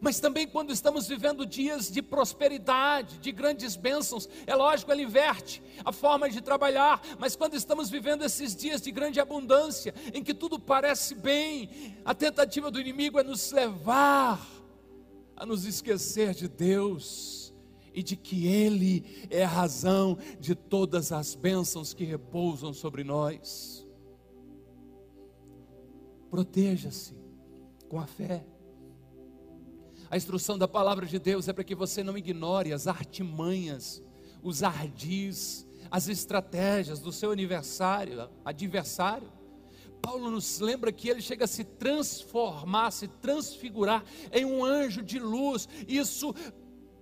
mas 0.00 0.20
também 0.20 0.46
quando 0.46 0.72
estamos 0.72 1.06
vivendo 1.06 1.46
dias 1.46 1.90
de 1.90 2.02
prosperidade, 2.02 3.18
de 3.18 3.32
grandes 3.32 3.76
bênçãos, 3.76 4.28
é 4.46 4.54
lógico, 4.54 4.92
ele 4.92 5.02
inverte 5.02 5.62
a 5.84 5.92
forma 5.92 6.28
de 6.28 6.40
trabalhar, 6.40 7.00
mas 7.18 7.36
quando 7.36 7.54
estamos 7.54 7.90
vivendo 7.90 8.24
esses 8.24 8.54
dias 8.54 8.80
de 8.80 8.90
grande 8.90 9.20
abundância, 9.20 9.94
em 10.12 10.22
que 10.22 10.34
tudo 10.34 10.58
parece 10.58 11.14
bem, 11.14 11.96
a 12.04 12.14
tentativa 12.14 12.70
do 12.70 12.80
inimigo 12.80 13.18
é 13.18 13.22
nos 13.22 13.52
levar 13.52 14.46
a 15.36 15.44
nos 15.44 15.66
esquecer 15.66 16.34
de 16.34 16.48
Deus 16.48 17.54
e 17.92 18.02
de 18.02 18.16
que 18.16 18.46
Ele 18.46 19.26
é 19.30 19.44
a 19.44 19.48
razão 19.48 20.18
de 20.38 20.54
todas 20.54 21.12
as 21.12 21.34
bênçãos 21.34 21.94
que 21.94 22.04
repousam 22.04 22.72
sobre 22.72 23.02
nós. 23.02 23.86
Proteja-se 26.30 27.14
com 27.88 27.98
a 27.98 28.06
fé. 28.06 28.44
A 30.10 30.16
instrução 30.16 30.56
da 30.56 30.68
palavra 30.68 31.04
de 31.06 31.18
Deus 31.18 31.48
é 31.48 31.52
para 31.52 31.64
que 31.64 31.74
você 31.74 32.02
não 32.02 32.16
ignore 32.16 32.72
as 32.72 32.86
artimanhas, 32.86 34.02
os 34.42 34.62
ardis, 34.62 35.66
as 35.90 36.08
estratégias 36.08 37.00
do 37.00 37.12
seu 37.12 37.32
aniversário, 37.32 38.28
adversário. 38.44 39.32
Paulo 40.00 40.30
nos 40.30 40.60
lembra 40.60 40.92
que 40.92 41.08
ele 41.08 41.20
chega 41.20 41.44
a 41.44 41.48
se 41.48 41.64
transformar, 41.64 42.92
se 42.92 43.08
transfigurar 43.08 44.04
em 44.32 44.44
um 44.44 44.64
anjo 44.64 45.02
de 45.02 45.18
luz. 45.18 45.68
Isso 45.88 46.32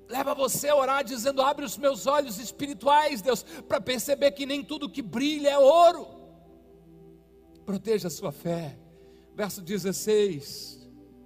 leva 0.09 0.35
você 0.35 0.69
a 0.69 0.77
orar 0.77 1.05
dizendo: 1.05 1.43
"Abre 1.43 1.67
os 1.67 1.77
meus 1.77 2.07
olhos 2.07 2.39
espirituais, 2.39 3.21
Deus, 3.21 3.43
para 3.69 3.81
perceber 3.81 4.31
que 4.33 4.47
nem 4.47 4.65
tudo 4.65 4.89
que 4.89 5.03
brilha 5.03 5.51
é 5.51 5.59
ouro". 5.59 6.07
Proteja 7.67 8.09
a 8.09 8.11
sua 8.11 8.33
fé. 8.33 8.79
Verso 9.35 9.61
16 9.61 10.84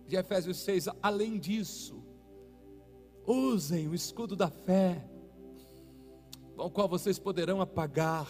de 0.09 0.17
Efésios 0.17 0.57
6, 0.61 0.89
além 1.03 1.39
disso, 1.39 2.03
usem 3.27 3.87
o 3.87 3.95
escudo 3.95 4.35
da 4.35 4.49
fé, 4.49 5.07
com 6.57 6.65
o 6.65 6.71
qual 6.71 6.89
vocês 6.89 7.19
poderão 7.19 7.61
apagar 7.61 8.27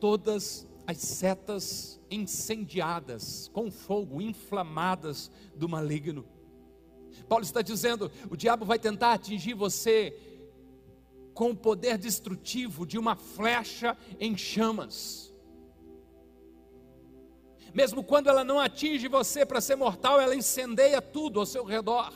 todas 0.00 0.66
as 0.84 0.98
setas 0.98 2.00
incendiadas, 2.10 3.48
com 3.52 3.70
fogo, 3.70 4.20
inflamadas 4.20 5.30
do 5.54 5.68
maligno. 5.68 6.26
Paulo 7.28 7.44
está 7.44 7.62
dizendo: 7.62 8.10
o 8.28 8.36
diabo 8.36 8.64
vai 8.64 8.78
tentar 8.78 9.12
atingir 9.12 9.54
você 9.54 10.12
com 11.32 11.50
o 11.50 11.56
poder 11.56 11.96
destrutivo 11.98 12.84
de 12.84 12.98
uma 12.98 13.14
flecha 13.14 13.96
em 14.18 14.36
chamas 14.36 15.25
mesmo 17.74 18.02
quando 18.02 18.28
ela 18.28 18.44
não 18.44 18.58
atinge 18.58 19.08
você 19.08 19.44
para 19.44 19.60
ser 19.60 19.76
mortal, 19.76 20.20
ela 20.20 20.34
incendeia 20.34 21.00
tudo 21.00 21.40
ao 21.40 21.46
seu 21.46 21.64
redor. 21.64 22.12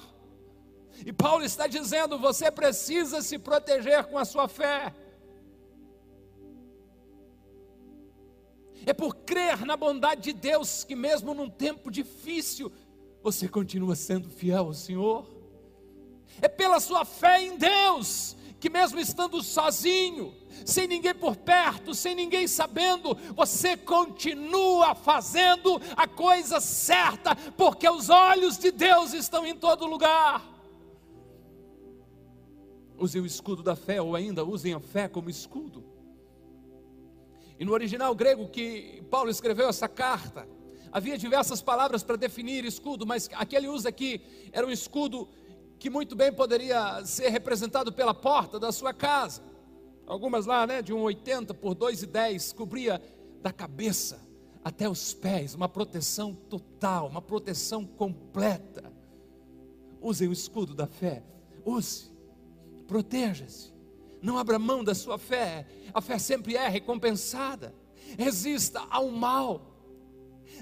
E 1.05 1.13
Paulo 1.13 1.45
está 1.45 1.67
dizendo: 1.67 2.19
você 2.19 2.51
precisa 2.51 3.23
se 3.23 3.39
proteger 3.39 4.05
com 4.05 4.19
a 4.19 4.25
sua 4.25 4.49
fé. 4.49 4.95
É 8.87 8.93
por 8.95 9.15
crer 9.15 9.65
na 9.67 9.77
bondade 9.77 10.23
de 10.23 10.33
Deus 10.33 10.85
que, 10.85 10.97
mesmo 10.97 11.35
num 11.35 11.51
tempo 11.51 11.91
difícil, 11.91 12.73
você 13.23 13.47
continua 13.47 13.95
sendo 13.95 14.31
fiel 14.31 14.67
ao 14.67 14.75
Senhor. 14.75 15.27
É 16.41 16.49
pela 16.49 16.81
sua 16.81 17.05
fé 17.05 17.43
em 17.43 17.59
Deus 17.59 18.37
que, 18.61 18.69
mesmo 18.69 19.01
estando 19.01 19.43
sozinho, 19.43 20.35
sem 20.67 20.87
ninguém 20.87 21.15
por 21.15 21.35
perto, 21.35 21.95
sem 21.95 22.15
ninguém 22.15 22.47
sabendo, 22.47 23.17
você 23.35 23.77
continua 23.77 24.95
fazendo 24.95 25.81
a 25.97 26.07
coisa 26.07 26.61
certa, 26.61 27.35
porque 27.57 27.89
os 27.89 28.11
olhos 28.11 28.59
de 28.59 28.71
Deus 28.71 29.15
estão 29.15 29.47
em 29.47 29.57
todo 29.57 29.87
lugar. 29.87 30.47
Use 32.99 33.19
o 33.19 33.25
escudo 33.25 33.63
da 33.63 33.75
fé, 33.75 34.03
ou 34.03 34.15
ainda 34.15 34.45
usem 34.45 34.75
a 34.75 34.81
fé 34.81 35.09
como 35.09 35.31
escudo. 35.31 35.83
E 37.59 37.65
no 37.65 37.73
original 37.73 38.15
grego 38.15 38.49
que 38.49 39.03
Paulo 39.11 39.31
escreveu 39.31 39.71
essa 39.71 39.89
carta, 39.89 40.47
havia 40.93 41.17
diversas 41.17 41.63
palavras 41.63 42.03
para 42.03 42.17
definir 42.17 42.67
escudo, 42.67 43.07
mas 43.07 43.29
aquele 43.35 43.69
usa 43.69 43.89
aqui 43.89 44.21
era 44.53 44.67
um 44.67 44.71
escudo 44.71 45.29
que 45.81 45.89
muito 45.89 46.15
bem 46.15 46.31
poderia 46.31 47.03
ser 47.07 47.31
representado 47.31 47.91
pela 47.91 48.13
porta 48.13 48.61
da 48.61 48.71
sua 48.71 48.93
casa. 48.93 49.43
Algumas 50.07 50.45
lá, 50.45 50.67
né, 50.67 50.83
de 50.83 50.93
1,80 50.93 51.55
por 51.55 51.75
2,10, 51.75 52.55
cobria 52.55 53.01
da 53.41 53.51
cabeça 53.51 54.21
até 54.63 54.87
os 54.87 55.15
pés, 55.15 55.55
uma 55.55 55.71
proteção 55.71 56.35
total, 56.35 57.09
uma 57.09 57.23
proteção 57.23 57.87
completa. 57.87 58.93
Usem 60.03 60.29
o 60.29 60.33
escudo 60.33 60.75
da 60.75 60.87
fé, 60.87 61.23
use, 61.65 62.11
proteja-se. 62.87 63.73
Não 64.21 64.37
abra 64.37 64.59
mão 64.59 64.85
da 64.85 64.95
sua 64.95 65.17
fé. 65.17 65.67
A 65.95 66.03
fé 66.03 66.19
sempre 66.19 66.57
é 66.57 66.69
recompensada. 66.69 67.75
Resista 68.19 68.83
ao 68.91 69.09
mal. 69.11 69.63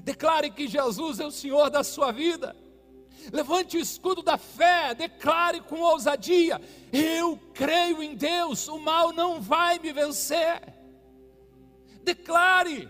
Declare 0.04 0.48
que 0.52 0.68
Jesus 0.68 1.18
é 1.18 1.26
o 1.26 1.32
Senhor 1.32 1.70
da 1.70 1.82
sua 1.82 2.12
vida. 2.12 2.54
Levante 3.32 3.76
o 3.76 3.80
escudo 3.80 4.22
da 4.22 4.38
fé, 4.38 4.94
declare 4.94 5.60
com 5.60 5.80
ousadia: 5.80 6.60
Eu 6.92 7.38
creio 7.54 8.02
em 8.02 8.14
Deus, 8.14 8.68
o 8.68 8.78
mal 8.78 9.12
não 9.12 9.40
vai 9.40 9.78
me 9.78 9.92
vencer. 9.92 10.62
Declare: 12.02 12.88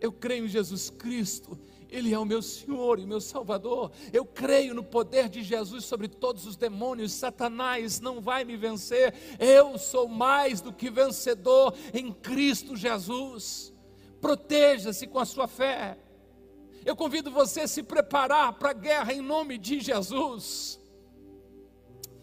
Eu 0.00 0.12
creio 0.12 0.46
em 0.46 0.48
Jesus 0.48 0.88
Cristo, 0.88 1.58
Ele 1.90 2.14
é 2.14 2.18
o 2.18 2.24
meu 2.24 2.40
Senhor 2.40 2.98
e 2.98 3.06
meu 3.06 3.20
Salvador. 3.20 3.92
Eu 4.12 4.24
creio 4.24 4.74
no 4.74 4.82
poder 4.82 5.28
de 5.28 5.42
Jesus 5.42 5.84
sobre 5.84 6.08
todos 6.08 6.46
os 6.46 6.56
demônios. 6.56 7.12
Satanás 7.12 8.00
não 8.00 8.20
vai 8.20 8.44
me 8.44 8.56
vencer. 8.56 9.14
Eu 9.38 9.78
sou 9.78 10.08
mais 10.08 10.60
do 10.60 10.72
que 10.72 10.90
vencedor 10.90 11.74
em 11.92 12.12
Cristo 12.12 12.74
Jesus. 12.76 13.72
Proteja-se 14.20 15.06
com 15.06 15.18
a 15.18 15.24
sua 15.24 15.46
fé. 15.46 15.98
Eu 16.86 16.94
convido 16.94 17.32
você 17.32 17.62
a 17.62 17.68
se 17.68 17.82
preparar 17.82 18.52
para 18.52 18.70
a 18.70 18.72
guerra 18.72 19.12
em 19.12 19.20
nome 19.20 19.58
de 19.58 19.80
Jesus 19.80 20.80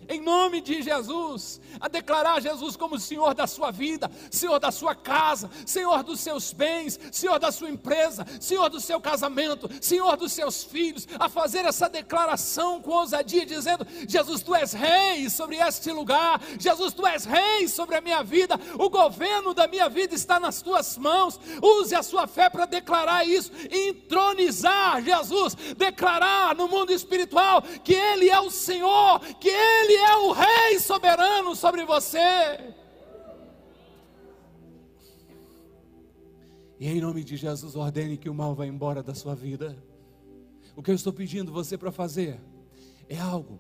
em 0.10 0.22
nome 0.22 0.62
de 0.62 0.82
Jesus, 0.82 1.60
a 1.80 1.88
declarar 1.88 2.42
Jesus 2.42 2.76
como 2.76 3.00
Senhor 3.00 3.34
da 3.34 3.48
sua 3.48 3.72
vida, 3.72 4.10
Senhor 4.32 4.60
da 4.60 4.72
sua 4.72 4.96
casa, 4.96 5.50
Senhor 5.66 6.04
dos 6.04 6.20
seus 6.20 6.54
bens, 6.54 7.00
Senhor 7.12 7.39
da 7.39 7.52
sua 7.52 7.70
empresa, 7.70 8.26
Senhor 8.39 8.70
do 8.70 8.80
seu 8.80 9.00
casamento, 9.00 9.70
Senhor 9.82 10.16
dos 10.18 10.32
seus 10.32 10.63
filhos, 10.63 11.08
a 11.20 11.30
fazer 11.30 11.66
essa 11.66 11.89
declaração 11.89 12.82
com 12.82 12.92
ousadia, 12.92 13.46
dizendo: 13.46 13.86
Jesus, 14.08 14.42
tu 14.42 14.56
és 14.56 14.74
rei 14.74 15.30
sobre 15.30 15.58
este 15.58 15.92
lugar, 15.92 16.42
Jesus, 16.60 16.94
tu 16.94 17.06
és 17.06 17.26
rei 17.26 17.68
sobre 17.68 17.96
a 17.96 18.02
minha 18.02 18.24
vida, 18.24 18.60
o 18.78 18.89
governo 18.89 19.54
da 19.54 19.68
minha 19.68 19.89
vida 19.89 20.16
está 20.16 20.39
nas 20.39 20.62
tuas 20.62 20.98
mãos. 20.98 21.39
Use 21.62 21.96
a 21.96 22.04
sua 22.04 22.28
fé 22.28 22.50
para 22.50 22.66
declarar 22.66 23.28
isso, 23.28 23.52
entronizar 23.72 25.02
Jesus, 25.02 25.56
declarar 25.78 26.56
no 26.56 26.68
mundo 26.68 26.92
espiritual 26.92 27.62
que 27.84 27.94
Ele 27.94 28.30
é 28.30 28.39
o 28.39 28.50
Senhor, 28.50 29.20
que 29.39 29.50
Ele 29.50 29.92
ele 29.93 30.03
é 30.03 30.17
o 30.17 30.32
Rei 30.32 30.79
soberano 30.79 31.56
sobre 31.56 31.86
você. 31.86 32.73
E 36.79 36.88
em 36.88 36.99
nome 36.99 37.23
de 37.23 37.38
Jesus, 37.38 37.75
ordene 37.75 38.17
que 38.17 38.29
o 38.29 38.34
mal 38.34 38.56
vá 38.56 38.65
embora 38.65 39.03
da 39.03 39.13
sua 39.13 39.36
vida. 39.36 39.77
O 40.75 40.82
que 40.82 40.89
eu 40.91 40.95
estou 40.95 41.13
pedindo 41.13 41.51
você 41.51 41.77
para 41.77 41.91
fazer 41.91 42.41
é 43.08 43.17
algo 43.17 43.60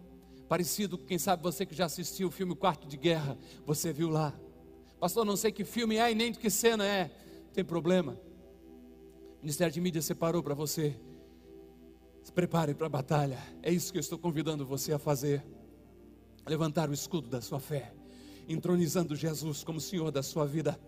parecido, 0.49 0.97
quem 0.97 1.17
sabe 1.17 1.41
você 1.41 1.65
que 1.65 1.73
já 1.73 1.85
assistiu 1.85 2.27
o 2.27 2.31
filme 2.31 2.55
Quarto 2.55 2.87
de 2.87 2.97
Guerra, 2.97 3.37
você 3.65 3.93
viu 3.93 4.09
lá. 4.09 4.33
Pastor, 4.99 5.25
não 5.25 5.37
sei 5.37 5.51
que 5.51 5.63
filme 5.63 5.97
é 5.97 6.11
e 6.11 6.15
nem 6.15 6.31
de 6.31 6.39
que 6.39 6.49
cena 6.49 6.85
é. 6.85 7.11
Tem 7.53 7.63
problema. 7.63 8.19
O 9.37 9.41
Ministério 9.41 9.73
de 9.73 9.81
Mídia 9.81 10.01
separou 10.01 10.41
para 10.41 10.53
você. 10.53 10.95
Se 12.23 12.31
prepare 12.31 12.73
para 12.73 12.87
a 12.87 12.89
batalha. 12.89 13.37
É 13.61 13.71
isso 13.71 13.91
que 13.91 13.97
eu 13.97 14.01
estou 14.01 14.17
convidando 14.17 14.65
você 14.65 14.93
a 14.93 14.99
fazer 14.99 15.43
levantar 16.45 16.89
o 16.89 16.93
escudo 16.93 17.29
da 17.29 17.41
sua 17.41 17.59
fé, 17.59 17.93
entronizando 18.47 19.15
Jesus 19.15 19.63
como 19.63 19.79
Senhor 19.79 20.11
da 20.11 20.21
sua 20.21 20.45
vida 20.45 20.79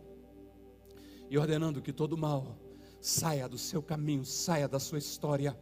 e 1.29 1.37
ordenando 1.37 1.81
que 1.81 1.93
todo 1.93 2.17
mal 2.17 2.57
saia 2.99 3.47
do 3.47 3.57
seu 3.57 3.81
caminho, 3.81 4.25
saia 4.25 4.67
da 4.67 4.79
sua 4.79 4.97
história, 4.97 5.57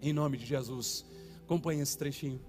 em 0.00 0.12
nome 0.12 0.38
de 0.38 0.46
Jesus. 0.46 1.04
Acompanhe 1.42 1.82
esse 1.82 1.96
trechinho. 1.96 2.40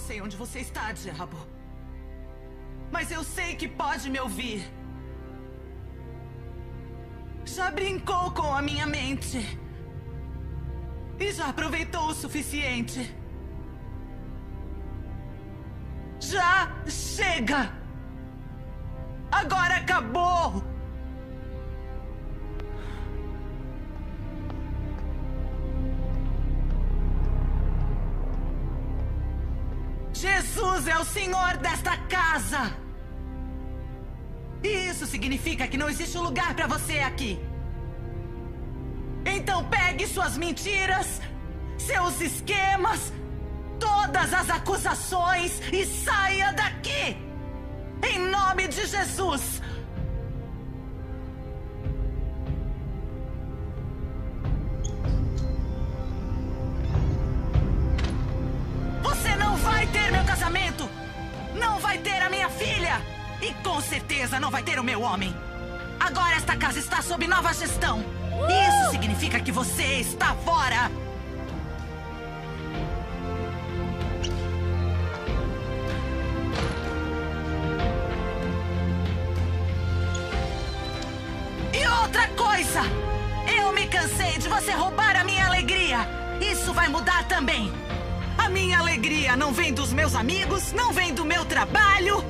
Sei 0.00 0.20
onde 0.20 0.36
você 0.36 0.58
está, 0.60 0.90
diabo. 0.92 1.36
Mas 2.90 3.10
eu 3.10 3.22
sei 3.22 3.54
que 3.54 3.68
pode 3.68 4.10
me 4.10 4.18
ouvir. 4.18 4.60
Já 7.44 7.70
brincou 7.70 8.30
com 8.32 8.54
a 8.54 8.62
minha 8.62 8.86
mente. 8.86 9.38
E 11.18 11.32
já 11.32 11.48
aproveitou 11.48 12.06
o 12.08 12.14
suficiente. 12.14 13.14
Já 16.18 16.54
chega! 16.88 17.72
Agora 19.30 19.76
acabou! 19.76 20.69
Jesus 30.80 30.86
é 30.86 30.98
o 30.98 31.04
Senhor 31.04 31.56
desta 31.58 31.94
casa. 32.08 32.74
E 34.62 34.68
isso 34.90 35.04
significa 35.06 35.68
que 35.68 35.76
não 35.76 35.88
existe 35.90 36.16
lugar 36.16 36.54
para 36.54 36.66
você 36.66 37.00
aqui. 37.00 37.38
Então 39.24 39.64
pegue 39.64 40.06
suas 40.06 40.38
mentiras, 40.38 41.20
seus 41.76 42.20
esquemas, 42.20 43.12
todas 43.78 44.32
as 44.32 44.48
acusações 44.48 45.60
e 45.70 45.84
saia 45.84 46.52
daqui. 46.52 47.16
Em 48.10 48.18
nome 48.18 48.68
de 48.68 48.86
Jesus. 48.86 49.59
E 63.42 63.54
com 63.64 63.80
certeza 63.80 64.38
não 64.38 64.50
vai 64.50 64.62
ter 64.62 64.78
o 64.78 64.84
meu 64.84 65.00
homem. 65.00 65.34
Agora 65.98 66.36
esta 66.36 66.56
casa 66.56 66.78
está 66.78 67.00
sob 67.00 67.26
nova 67.26 67.52
gestão. 67.54 68.04
E 68.48 68.68
isso 68.68 68.90
significa 68.90 69.40
que 69.40 69.50
você 69.50 69.82
está 69.82 70.34
fora. 70.34 70.90
E 81.72 81.86
outra 82.02 82.28
coisa! 82.28 82.82
Eu 83.58 83.72
me 83.72 83.86
cansei 83.86 84.38
de 84.38 84.48
você 84.48 84.72
roubar 84.72 85.16
a 85.16 85.24
minha 85.24 85.46
alegria. 85.46 85.98
Isso 86.40 86.74
vai 86.74 86.88
mudar 86.88 87.26
também. 87.26 87.72
Minha 88.52 88.78
alegria 88.78 89.36
não 89.36 89.52
vem 89.52 89.72
dos 89.72 89.92
meus 89.92 90.14
amigos, 90.14 90.72
não 90.72 90.92
vem 90.92 91.14
do 91.14 91.24
meu 91.24 91.44
trabalho 91.44 92.24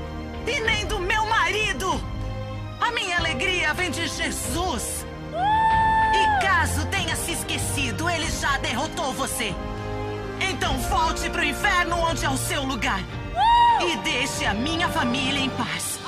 e 0.46 0.61
nem 0.61 0.87
do 0.87 0.98
meu 0.98 1.26
marido. 1.26 2.00
A 2.80 2.90
minha 2.92 3.18
alegria 3.18 3.72
vem 3.74 3.90
de 3.90 4.06
Jesus. 4.06 5.06
E 6.12 6.44
caso 6.44 6.87
tenha 6.87 7.16
se 7.16 7.33
esquecido, 7.33 8.09
ele 8.09 8.30
já 8.30 8.59
derrotou 8.59 9.12
você. 9.12 9.54
Então 10.40 10.78
volte 10.80 11.28
para 11.30 11.42
o 11.42 11.44
inferno 11.44 11.96
onde 11.96 12.24
é 12.24 12.30
o 12.30 12.37
seu 12.37 12.64
lugar. 12.64 13.00
E 13.80 13.96
deixe 13.98 14.44
a 14.44 14.54
minha 14.54 14.88
família 14.88 15.40
em 15.40 15.50
paz. 15.50 15.98